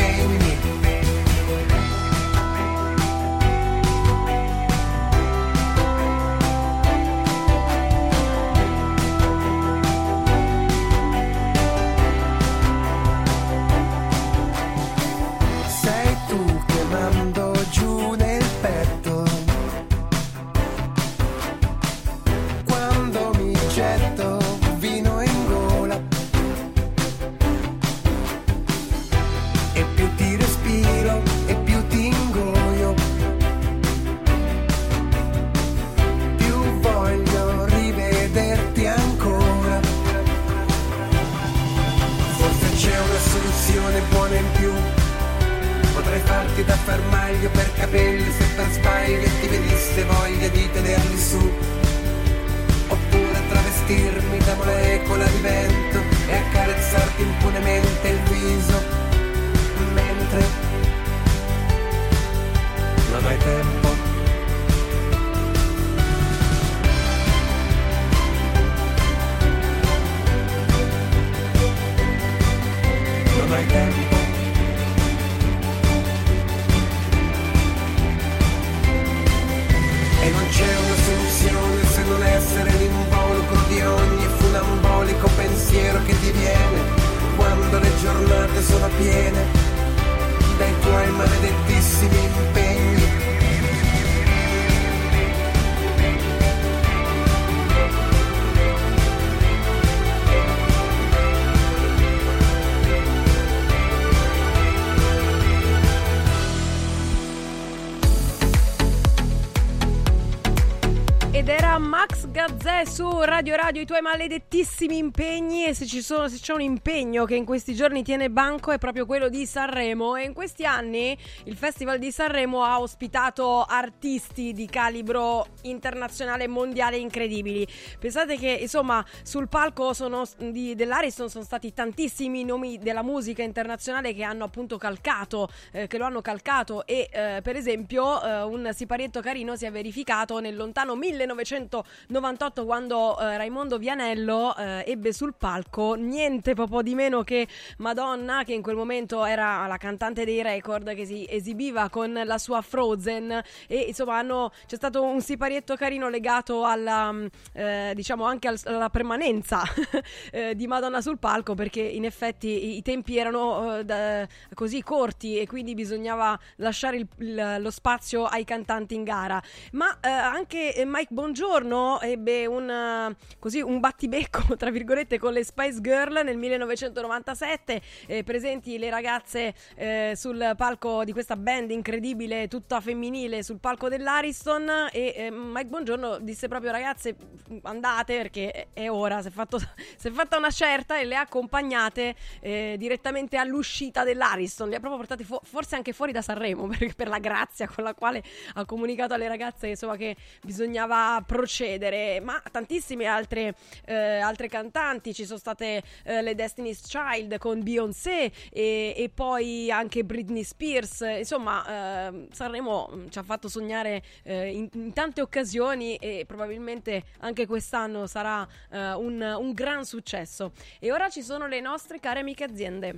Gazzè 112.55 112.85
su 112.85 113.09
Radio 113.23 113.57
Radio, 113.57 113.81
i 113.81 113.87
tuoi 113.87 114.03
maledettissimi 114.03 114.99
impegni. 114.99 115.65
E 115.65 115.75
se, 115.75 115.87
sono, 116.03 116.29
se 116.29 116.39
c'è 116.39 116.53
un 116.53 116.61
impegno 116.61 117.25
che 117.25 117.35
in 117.35 117.47
questi 117.47 117.75
giorni 117.75 118.05
tiene 118.05 118.31
banco 118.31 118.71
è 118.71 118.79
proprio 118.79 119.07
quello 119.07 119.29
di 119.29 119.47
Sanremo. 119.47 120.17
E 120.17 120.25
in 120.25 120.35
questi 120.35 120.67
anni 120.67 121.17
il 121.45 121.57
Festival 121.57 121.99
di 121.99 122.13
Sanremo 122.13 122.63
ha 122.63 122.79
ospitato 122.79 123.65
artisti 123.65 124.53
di 124.53 124.67
calibro 124.67 125.47
internazionale 125.63 126.45
e 126.45 126.47
mondiale 126.47 126.99
incredibili. 126.99 127.67
Pensate 127.99 128.37
che 128.37 128.51
insomma 128.51 129.05
sul 129.23 129.49
palco 129.49 129.95
sono, 129.95 130.23
di, 130.37 130.75
dell'Ariston 130.75 131.31
sono 131.31 131.45
stati 131.45 131.73
tantissimi 131.73 132.45
nomi 132.45 132.79
della 132.79 133.03
musica 133.03 133.43
internazionale 133.43 134.15
che 134.15 134.23
hanno 134.23 134.45
appunto 134.45 134.77
calcato, 134.77 135.49
eh, 135.73 135.89
che 135.89 135.99
lo 135.99 136.05
hanno 136.05 136.21
calcato. 136.21 136.87
E 136.87 137.09
eh, 137.11 137.41
per 137.43 137.57
esempio 137.57 138.23
eh, 138.23 138.43
un 138.43 138.71
siparietto 138.73 139.21
carino 139.21 139.57
si 139.57 139.65
è 139.65 139.71
verificato 139.73 140.39
nel 140.39 140.55
lontano 140.55 140.95
1998 140.95 142.42
quando 142.51 143.17
eh, 143.21 143.37
Raimondo 143.37 143.79
Vianello 143.79 144.57
eh, 144.57 144.83
ebbe 144.87 145.13
sul 145.13 145.35
palco 145.39 145.95
niente 145.95 146.55
po' 146.67 146.83
di 146.83 146.97
meno 146.97 147.23
che 147.23 147.47
Madonna 147.79 148.43
che 148.43 148.53
in 148.53 148.63
quel 148.63 148.75
momento 148.75 149.25
era 149.25 149.65
la 149.69 149.77
cantante 149.77 150.25
dei 150.25 150.43
record 150.43 150.93
che 150.95 151.07
si 151.07 151.25
esibiva 151.29 151.89
con 151.89 152.21
la 152.25 152.39
sua 152.39 152.61
Frozen. 152.61 153.41
E 153.69 153.79
insomma 153.89 154.19
hanno, 154.19 154.51
c'è 154.67 154.75
stato 154.75 155.05
un 155.05 155.21
siparietto 155.21 155.77
carino 155.77 156.09
legato 156.09 156.65
alla 156.65 157.13
mm, 157.13 157.27
eh, 157.53 157.93
diciamo 157.95 158.25
anche 158.25 158.49
al- 158.49 158.61
alla 158.65 158.91
permanenza 158.91 159.63
eh, 160.33 160.57
di 160.57 160.67
Madonna 160.67 161.01
sul 161.01 161.19
palco 161.19 161.55
perché 161.55 161.81
in 161.81 162.05
effetti 162.05 162.49
i, 162.49 162.77
i 162.79 162.83
tempi 162.83 163.19
erano 163.19 163.79
eh, 163.79 163.85
da- 163.85 164.27
così 164.55 164.83
corti 164.83 165.39
e 165.39 165.47
quindi 165.47 165.75
bisognava 165.75 166.37
lasciare 166.57 166.97
il- 166.97 167.09
il- 167.19 167.57
lo 167.61 167.71
spazio 167.71 168.25
ai 168.25 168.45
cantanti 168.45 168.95
in 168.95 169.05
gara. 169.05 169.41
Ma 169.73 169.99
eh, 170.01 170.09
anche 170.09 170.83
Mike 170.85 171.13
Bongiorno 171.13 172.01
ebbe 172.01 172.22
un, 172.47 172.71
eh, 172.71 173.17
così, 173.39 173.61
un 173.61 173.81
battibecco, 173.81 174.57
tra 174.57 174.71
virgolette, 174.71 175.19
con 175.19 175.33
le 175.33 175.45
Spice 175.45 175.81
Girl 175.81 176.23
nel 176.25 176.37
1997, 176.37 177.81
eh, 178.07 178.23
presenti 178.25 178.79
le 178.79 178.91
ragazze 178.91 179.55
eh, 179.75 180.13
sul 180.17 180.55
palco 180.57 181.05
di 181.05 181.13
questa 181.13 181.37
band 181.37 181.71
incredibile, 181.71 182.49
tutta 182.49 182.81
femminile, 182.81 183.43
sul 183.43 183.59
palco 183.59 183.89
dell'Ariston 183.89 184.89
e 184.93 185.15
eh, 185.17 185.31
Mike 185.31 185.69
Bongiorno 185.69 186.19
disse 186.19 186.49
proprio 186.49 186.71
ragazze 186.71 187.17
andate 187.63 188.17
perché 188.17 188.51
è- 188.51 188.67
è 188.73 188.91
ora, 188.91 189.21
si 189.23 189.29
è, 189.29 189.31
fatto- 189.31 189.59
si 189.97 190.09
è 190.09 190.11
fatta 190.11 190.37
una 190.39 190.51
certa 190.51 190.99
e 190.99 191.05
le 191.05 191.17
ha 191.17 191.21
accompagnate 191.21 192.15
eh, 192.41 192.77
direttamente 192.79 193.37
all'uscita 193.37 194.05
dell'Ariston, 194.05 194.69
le 194.69 194.77
ha 194.77 194.81
proprio 194.81 194.99
portate 195.01 195.25
fu- 195.25 195.41
forse 195.43 195.77
anche 195.77 195.93
fuori 195.93 196.13
da 196.13 196.23
Sanremo 196.23 196.67
per, 196.79 196.95
per 196.95 197.09
la 197.09 197.19
grazia 197.19 197.69
con 197.69 197.85
la 197.85 197.95
quale 197.95 198.23
ha 198.55 198.65
comunicato 198.65 199.15
alle 199.15 199.29
ragazze 199.29 199.69
insomma 199.69 199.97
che 199.97 200.17
bisognava 200.43 201.23
procedere, 201.27 202.12
ma 202.21 202.43
tantissime 202.51 203.07
altre, 203.07 203.55
eh, 203.85 204.19
altre 204.19 204.49
cantanti, 204.49 205.15
ci 205.15 205.25
sono 205.25 205.39
state 205.39 205.83
eh, 206.05 206.23
le 206.23 206.35
Destiny's 206.35 206.81
Child 206.87 207.39
con 207.39 207.63
Beyoncé 207.63 208.31
e, 208.51 208.95
e 208.97 209.11
poi 209.13 209.71
anche 209.71 210.05
Britney 210.05 210.45
Spears, 210.45 211.01
insomma 211.19 212.09
eh, 212.09 212.29
Sanremo 212.33 212.91
mm, 212.93 213.09
ci 213.09 213.19
ha 213.19 213.23
fatto 213.23 213.49
sognare 213.49 214.03
eh, 214.23 214.51
in, 214.51 214.69
in 214.73 214.93
tante 214.93 215.21
occasioni 215.21 215.97
e 215.97 216.25
probabilmente 216.27 217.05
anche 217.21 217.47
quest'anno 217.47 218.07
sarà 218.07 218.47
eh, 218.71 218.93
un, 218.95 219.21
un 219.21 219.53
gran 219.53 219.85
successo. 219.85 220.53
E 220.79 220.93
ora 220.93 221.09
ci 221.09 221.23
sono 221.23 221.47
le 221.47 221.61
nostre 221.61 222.01
care 222.01 222.21
amiche 222.21 222.45
aziende. 222.45 222.97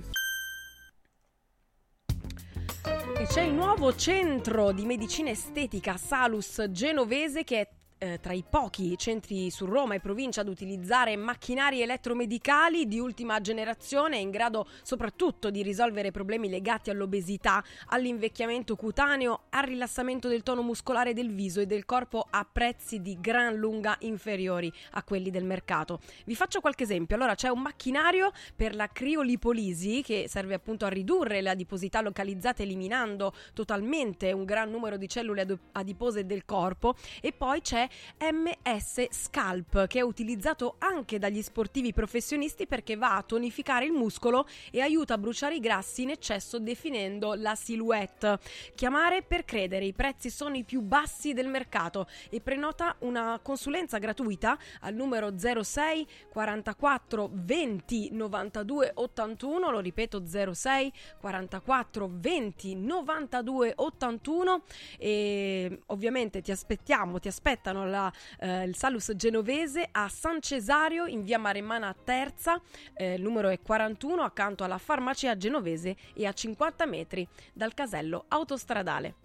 E 3.17 3.25
c'è 3.25 3.41
il 3.41 3.53
nuovo 3.53 3.95
centro 3.95 4.71
di 4.71 4.85
medicina 4.85 5.29
estetica 5.31 5.97
Salus 5.97 6.63
Genovese 6.69 7.43
che 7.43 7.61
è 7.61 7.67
eh, 8.05 8.19
tra 8.19 8.33
i 8.33 8.43
pochi 8.47 8.97
centri 8.97 9.49
su 9.49 9.65
Roma 9.65 9.95
e 9.95 9.99
provincia 9.99 10.41
ad 10.41 10.47
utilizzare 10.47 11.15
macchinari 11.15 11.81
elettromedicali 11.81 12.87
di 12.87 12.99
ultima 12.99 13.41
generazione 13.41 14.17
in 14.17 14.29
grado 14.29 14.67
soprattutto 14.83 15.49
di 15.49 15.63
risolvere 15.63 16.11
problemi 16.11 16.49
legati 16.49 16.89
all'obesità, 16.89 17.63
all'invecchiamento 17.87 18.75
cutaneo, 18.75 19.45
al 19.49 19.63
rilassamento 19.63 20.27
del 20.27 20.43
tono 20.43 20.61
muscolare 20.61 21.13
del 21.13 21.33
viso 21.33 21.59
e 21.59 21.65
del 21.65 21.85
corpo 21.85 22.25
a 22.29 22.47
prezzi 22.49 23.01
di 23.01 23.17
gran 23.19 23.55
lunga 23.55 23.95
inferiori 24.01 24.71
a 24.91 25.03
quelli 25.03 25.31
del 25.31 25.43
mercato. 25.43 25.99
Vi 26.25 26.35
faccio 26.35 26.61
qualche 26.61 26.83
esempio. 26.83 27.15
Allora 27.15 27.35
c'è 27.35 27.49
un 27.49 27.61
macchinario 27.61 28.31
per 28.55 28.75
la 28.75 28.87
criolipolisi 28.87 30.01
che 30.03 30.25
serve 30.27 30.53
appunto 30.53 30.85
a 30.85 30.89
ridurre 30.89 31.41
le 31.41 31.49
adiposità 31.49 32.01
localizzate 32.01 32.63
eliminando 32.63 33.33
totalmente 33.53 34.31
un 34.31 34.45
gran 34.45 34.69
numero 34.69 34.97
di 34.97 35.07
cellule 35.07 35.45
adipose 35.71 36.25
del 36.25 36.45
corpo 36.45 36.95
e 37.21 37.31
poi 37.31 37.61
c'è 37.61 37.87
MS 38.19 39.07
Scalp 39.09 39.87
che 39.87 39.99
è 39.99 40.01
utilizzato 40.01 40.75
anche 40.79 41.19
dagli 41.19 41.41
sportivi 41.41 41.93
professionisti 41.93 42.67
perché 42.67 42.95
va 42.95 43.17
a 43.17 43.23
tonificare 43.23 43.85
il 43.85 43.91
muscolo 43.91 44.47
e 44.71 44.81
aiuta 44.81 45.15
a 45.15 45.17
bruciare 45.17 45.55
i 45.55 45.59
grassi 45.59 46.03
in 46.03 46.11
eccesso 46.11 46.59
definendo 46.59 47.33
la 47.35 47.55
silhouette. 47.55 48.39
Chiamare 48.75 49.21
per 49.21 49.45
credere, 49.45 49.85
i 49.85 49.93
prezzi 49.93 50.29
sono 50.29 50.55
i 50.55 50.63
più 50.63 50.81
bassi 50.81 51.33
del 51.33 51.47
mercato 51.47 52.07
e 52.29 52.41
prenota 52.41 52.95
una 52.99 53.39
consulenza 53.41 53.97
gratuita 53.97 54.57
al 54.81 54.93
numero 54.93 55.33
06 55.37 56.07
44 56.29 57.29
20 57.33 58.11
92 58.11 58.91
81, 58.95 59.71
lo 59.71 59.79
ripeto 59.79 60.23
06 60.25 60.91
44 61.19 62.09
20 62.11 62.75
92 62.75 63.73
81 63.75 64.63
e 64.97 65.81
ovviamente 65.87 66.41
ti 66.41 66.51
aspettiamo, 66.51 67.19
ti 67.19 67.27
aspettano 67.27 67.74
la, 67.83 68.11
eh, 68.39 68.63
il 68.63 68.75
Salus 68.75 69.11
genovese 69.15 69.87
a 69.91 70.07
San 70.07 70.39
Cesario 70.39 71.05
in 71.05 71.23
via 71.23 71.37
Maremmana 71.37 71.93
Terza, 72.03 72.61
eh, 72.93 73.17
numero 73.17 73.49
è 73.49 73.59
41 73.59 74.21
accanto 74.21 74.63
alla 74.63 74.77
farmacia 74.77 75.35
genovese 75.35 75.95
e 76.13 76.25
a 76.25 76.31
50 76.31 76.85
metri 76.85 77.27
dal 77.53 77.73
casello 77.73 78.25
autostradale. 78.27 79.15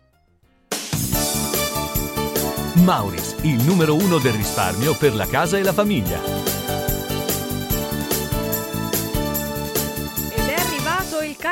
Mauris, 2.85 3.37
il 3.43 3.63
numero 3.63 3.95
uno 3.95 4.19
del 4.19 4.33
risparmio 4.33 4.97
per 4.97 5.15
la 5.15 5.27
casa 5.27 5.59
e 5.59 5.63
la 5.63 5.73
famiglia. 5.73 6.60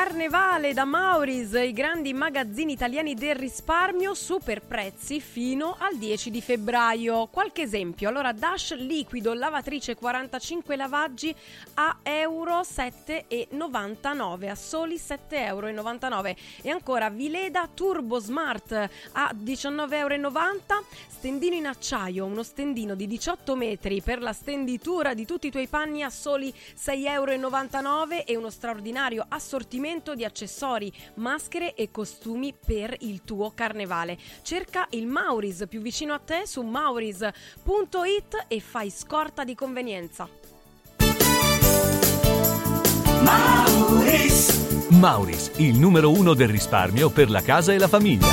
Carnevale 0.01 0.71
da 0.71 0.85
Mauris, 0.85 1.51
i 1.51 1.73
grandi 1.73 2.13
magazzini 2.13 2.71
italiani 2.71 3.15
del 3.15 3.35
risparmio, 3.35 4.13
super 4.13 4.61
prezzi 4.61 5.19
fino 5.19 5.75
al 5.77 5.97
10 5.97 6.31
di 6.31 6.41
febbraio. 6.41 7.27
Qualche 7.27 7.63
esempio, 7.63 8.07
allora 8.07 8.31
Dash 8.31 8.77
liquido 8.77 9.33
lavatrice 9.33 9.95
45 9.95 10.77
lavaggi 10.77 11.35
a 11.73 11.97
euro 12.03 12.61
7,99, 12.61 14.49
a 14.49 14.55
soli 14.55 14.95
7,99 14.95 15.33
euro. 15.33 16.35
E 16.61 16.69
ancora 16.69 17.09
Vileda 17.09 17.67
Turbo 17.73 18.19
Smart 18.19 18.71
a 18.71 19.35
19,90 19.35 19.91
euro, 19.95 20.85
stendino 21.09 21.55
in 21.55 21.67
acciaio, 21.67 22.23
uno 22.23 22.43
stendino 22.43 22.95
di 22.95 23.05
18 23.05 23.53
metri 23.57 24.01
per 24.01 24.21
la 24.21 24.31
stenditura 24.31 25.13
di 25.13 25.25
tutti 25.25 25.47
i 25.47 25.51
tuoi 25.51 25.67
panni 25.67 26.03
a 26.03 26.09
soli 26.09 26.53
6,99 26.53 27.03
euro 27.03 28.25
e 28.25 28.37
uno 28.37 28.49
straordinario 28.49 29.25
assortimento 29.27 29.87
di 30.15 30.23
accessori, 30.23 30.93
maschere 31.15 31.73
e 31.73 31.89
costumi 31.89 32.53
per 32.53 32.95
il 32.99 33.23
tuo 33.23 33.51
carnevale. 33.55 34.17
Cerca 34.43 34.85
il 34.91 35.07
Mauris 35.07 35.65
più 35.67 35.81
vicino 35.81 36.13
a 36.13 36.19
te 36.19 36.43
su 36.45 36.61
mauris.it 36.61 38.45
e 38.47 38.59
fai 38.59 38.91
scorta 38.91 39.43
di 39.43 39.55
convenienza. 39.55 40.29
Mauris. 43.23 44.87
Mauris, 44.89 45.51
il 45.57 45.77
numero 45.77 46.11
uno 46.11 46.35
del 46.35 46.49
risparmio 46.49 47.09
per 47.09 47.31
la 47.31 47.41
casa 47.41 47.73
e 47.73 47.79
la 47.79 47.87
famiglia. 47.87 48.27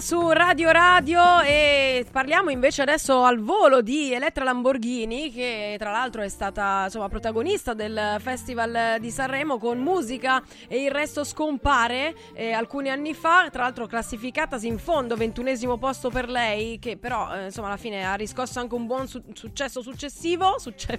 Su 0.00 0.30
Radio 0.30 0.70
Radio 0.70 1.40
e 1.42 2.06
parliamo 2.10 2.48
invece 2.48 2.80
adesso 2.80 3.22
al 3.22 3.38
volo 3.38 3.82
di 3.82 4.14
Elettra 4.14 4.44
Lamborghini 4.44 5.30
che 5.30 5.76
tra 5.78 5.90
l'altro 5.90 6.22
è 6.22 6.28
stata 6.28 6.84
insomma, 6.84 7.08
protagonista 7.08 7.74
del 7.74 8.16
Festival 8.18 8.96
di 8.98 9.10
Sanremo 9.10 9.58
con 9.58 9.78
musica 9.78 10.42
e 10.68 10.84
il 10.84 10.90
resto 10.90 11.22
scompare 11.22 12.14
eh, 12.32 12.52
alcuni 12.52 12.88
anni 12.88 13.12
fa, 13.12 13.48
tra 13.50 13.62
l'altro 13.64 13.86
classificatasi 13.86 14.66
in 14.66 14.78
fondo, 14.78 15.16
ventunesimo 15.16 15.76
posto 15.76 16.08
per 16.08 16.30
lei 16.30 16.78
che 16.78 16.96
però 16.96 17.34
eh, 17.34 17.44
insomma 17.46 17.66
alla 17.66 17.76
fine 17.76 18.06
ha 18.06 18.14
riscosso 18.14 18.58
anche 18.58 18.74
un 18.74 18.86
buon 18.86 19.06
su- 19.06 19.22
successo 19.34 19.82
successivo, 19.82 20.56
succe- 20.60 20.98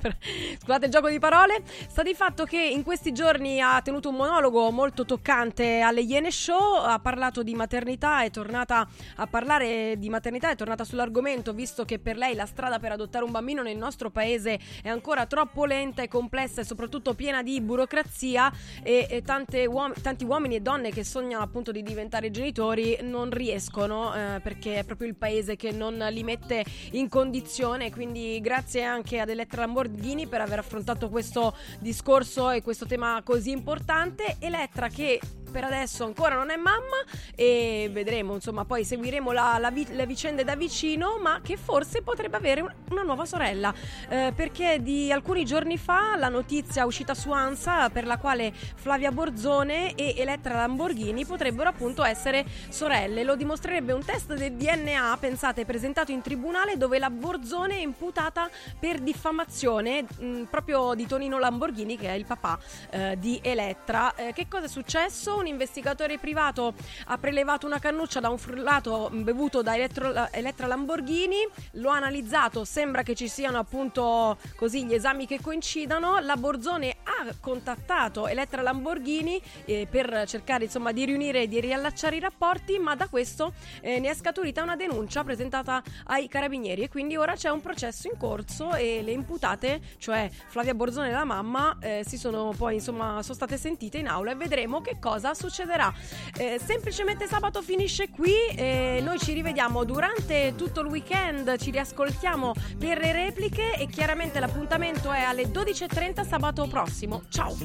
scusate 0.72 0.86
il 0.86 0.92
gioco 0.92 1.10
di 1.10 1.20
parole, 1.20 1.64
sta 1.66 2.02
di 2.02 2.14
fatto 2.14 2.46
che 2.46 2.62
in 2.62 2.84
questi 2.84 3.12
giorni 3.12 3.60
ha 3.60 3.82
tenuto 3.82 4.08
un 4.08 4.16
monologo 4.16 4.72
molto 4.72 5.04
toccante 5.04 5.82
alle 5.82 6.00
Iene 6.00 6.32
Show, 6.32 6.76
ha 6.76 6.98
parlato 7.00 7.44
di 7.44 7.54
maternità, 7.56 8.24
è 8.24 8.30
tornata 8.30 8.88
a 9.18 9.28
parlare 9.28 9.96
di 9.98 10.08
maternità, 10.08 10.50
è 10.50 10.56
tornata 10.56 10.86
sull'argomento 10.86 11.52
visto 11.52 11.84
che 11.84 12.00
per 12.00 12.16
lei 12.16 12.36
la 12.36 12.46
strada 12.46 12.80
per 12.80 12.94
adottare 12.94 13.26
un 13.26 13.32
bambino 13.32 13.62
nel 13.62 13.76
nostro 13.76 14.12
paese 14.12 14.58
è 14.82 14.88
ancora 14.88 15.26
troppo 15.26 15.66
lenta 15.66 16.04
e 16.04 16.08
complessa 16.08 16.62
e 16.62 16.64
soprattutto 16.64 17.16
piena 17.16 17.44
di 17.44 17.60
burocrazia 17.60 18.50
e, 18.82 19.08
e 19.10 19.66
uom- 19.66 20.00
tanti 20.02 20.24
uomini 20.24 20.56
e 20.56 20.62
donne 20.62 20.92
che 20.92 21.04
sognano 21.04 21.44
appunto 21.44 21.74
di 21.74 21.84
diventare 21.84 22.32
genitori 22.32 22.98
non 23.02 23.30
riescono 23.30 24.14
eh, 24.14 24.40
perché 24.42 24.76
è 24.76 24.84
proprio 24.86 25.10
il 25.10 25.16
paese 25.16 25.58
che 25.58 25.74
non 25.74 25.98
li 26.12 26.24
mette 26.24 26.64
in 26.92 27.10
condizione, 27.10 27.92
quindi 27.92 28.40
grazie 28.40 28.84
anche 28.84 29.20
ad 29.20 29.28
Elettra 29.28 29.62
Lamborghini 29.62 30.28
per 30.28 30.40
aver 30.40 30.60
affrontato 30.62 31.10
questo 31.10 31.56
discorso 31.80 32.50
e 32.50 32.62
questo 32.62 32.86
tema 32.86 33.22
così 33.24 33.52
importante. 33.52 34.38
Elettra 34.40 34.88
che 34.88 35.20
per 35.52 35.66
adesso 35.66 36.06
ancora 36.06 36.36
non 36.36 36.50
è 36.50 36.56
mamma 36.56 37.04
e 37.36 37.90
vedremo, 37.92 38.34
insomma, 38.34 38.66
poi 38.66 38.84
seguiremo 38.84 39.32
la, 39.32 39.58
la, 39.60 39.70
le 39.70 40.06
vicende 40.08 40.44
da 40.44 40.56
vicino, 40.56 41.20
ma 41.22 41.42
che 41.44 41.58
forse 41.58 42.02
potrebbe 42.02 42.38
avere 42.38 42.62
un, 42.62 42.74
una 42.90 43.04
nuova 43.04 43.26
sorella, 43.26 43.74
eh, 44.10 44.32
perché 44.36 44.82
di 44.82 45.12
alcuni 45.12 45.46
giorni 45.46 45.78
fa 45.78 46.16
la 46.16 46.30
notizia 46.30 46.86
uscita 46.86 47.14
su 47.14 47.32
ANSA 47.32 47.90
per 47.90 48.06
la 48.06 48.18
quale 48.18 48.54
Flavia 48.54 49.12
Borzone 49.12 49.94
e 49.96 50.16
Elettra 50.18 50.56
Lamborghini 50.56 51.26
potrebbero 51.26 51.70
appunto 51.70 52.04
essere 52.04 52.46
sorelle. 52.70 53.24
Lo 53.24 53.36
dimostrerebbe 53.36 53.92
un 53.92 54.04
test 54.04 54.34
del 54.34 54.54
DNA, 54.54 55.18
pensate, 55.20 55.66
presentato 55.66 56.12
in 56.12 56.22
tribunale 56.22 56.78
dove 56.78 56.98
la 56.98 57.10
Borzone 57.10 57.76
è 57.76 57.82
imputata 57.82 58.50
per 58.80 59.00
diffamazione 59.00 60.04
mh, 60.04 60.41
proprio 60.50 60.94
di 60.94 61.06
Tonino 61.06 61.40
Lamborghini, 61.40 61.98
che 61.98 62.08
è 62.08 62.14
il 62.14 62.26
papà 62.26 62.60
eh, 62.90 63.18
di 63.20 63.40
Elettra. 63.44 64.16
Eh, 64.16 64.34
che 64.34 64.48
cosa 64.48 64.66
è 64.66 64.70
successo? 64.70 65.40
un 65.42 65.48
investigatore 65.48 66.18
privato 66.18 66.74
ha 67.08 67.18
prelevato 67.18 67.66
una 67.66 67.80
cannuccia 67.80 68.20
da 68.20 68.30
un 68.30 68.38
frullato 68.38 69.10
bevuto 69.12 69.62
da 69.62 69.76
Elettro, 69.76 70.32
Elettra 70.32 70.68
Lamborghini, 70.68 71.48
lo 71.74 71.90
ha 71.90 71.98
analizzato, 71.98 72.64
sembra 72.64 73.04
che 73.04 73.16
ci 73.16 73.28
siano 73.28 73.58
appunto 73.58 74.38
così 74.56 74.86
gli 74.86 74.94
esami 74.94 75.26
che 75.28 75.40
coincidano, 75.42 76.20
la 76.20 76.38
Borzone 76.38 76.98
ha 77.04 77.34
contattato 77.40 78.28
Elettra 78.28 78.62
Lamborghini 78.62 79.42
eh, 79.66 79.88
per 79.90 80.24
cercare 80.28 80.66
insomma 80.66 80.92
di 80.92 81.06
riunire 81.06 81.44
e 81.44 81.48
di 81.48 81.60
riallacciare 81.60 82.16
i 82.16 82.20
rapporti, 82.20 82.78
ma 82.80 82.96
da 82.96 83.08
questo 83.08 83.54
eh, 83.82 84.00
ne 84.00 84.10
è 84.10 84.14
scaturita 84.14 84.64
una 84.64 84.76
denuncia 84.76 85.24
presentata 85.24 85.82
ai 86.06 86.28
carabinieri 86.28 86.84
e 86.84 86.90
quindi 86.90 87.16
ora 87.16 87.36
c'è 87.36 87.50
un 87.50 87.62
processo 87.62 88.08
in 88.08 88.18
corso 88.18 88.74
e 88.74 89.02
le 89.04 89.12
imputate, 89.12 89.82
cioè 89.98 90.30
Flavia 90.48 90.74
Borzone 90.74 91.10
e 91.10 91.12
la 91.12 91.26
mamma, 91.26 91.78
eh, 91.80 92.04
si 92.06 92.18
sono 92.18 92.54
poi 92.58 92.76
insomma 92.76 93.22
sono 93.22 93.36
state 93.36 93.58
sentite 93.58 93.98
in 93.98 94.08
aula 94.08 94.32
e 94.32 94.36
vedremo 94.36 94.82
che 94.82 94.98
cosa 95.00 95.34
succederà. 95.34 95.94
Eh, 96.38 96.60
semplicemente 96.64 97.28
sabato 97.28 97.62
finisce 97.62 98.10
qui 98.10 98.34
e 98.56 99.00
noi 99.04 99.20
ci 99.20 99.34
rivediamo 99.34 99.84
durante 99.84 100.54
tutto 100.56 100.82
il 100.82 100.88
weekend, 100.88 101.58
ci 101.58 101.72
riascoltiamo 101.72 102.54
per 102.78 103.00
le 103.00 103.12
repliche 103.12 103.76
e 103.76 103.88
chiaramente 103.88 104.40
l'appuntamento 104.40 105.12
è 105.12 105.22
alle 105.22 105.44
12.30 105.44 106.28
sabato 106.28 106.68
prossimo. 106.68 107.24
Ciao! 107.30 107.56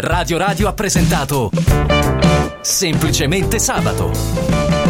Radio 0.00 0.38
Radio 0.38 0.68
ha 0.68 0.72
presentato 0.72 1.50
Semplicemente 2.62 3.58
Sabato. 3.58 4.89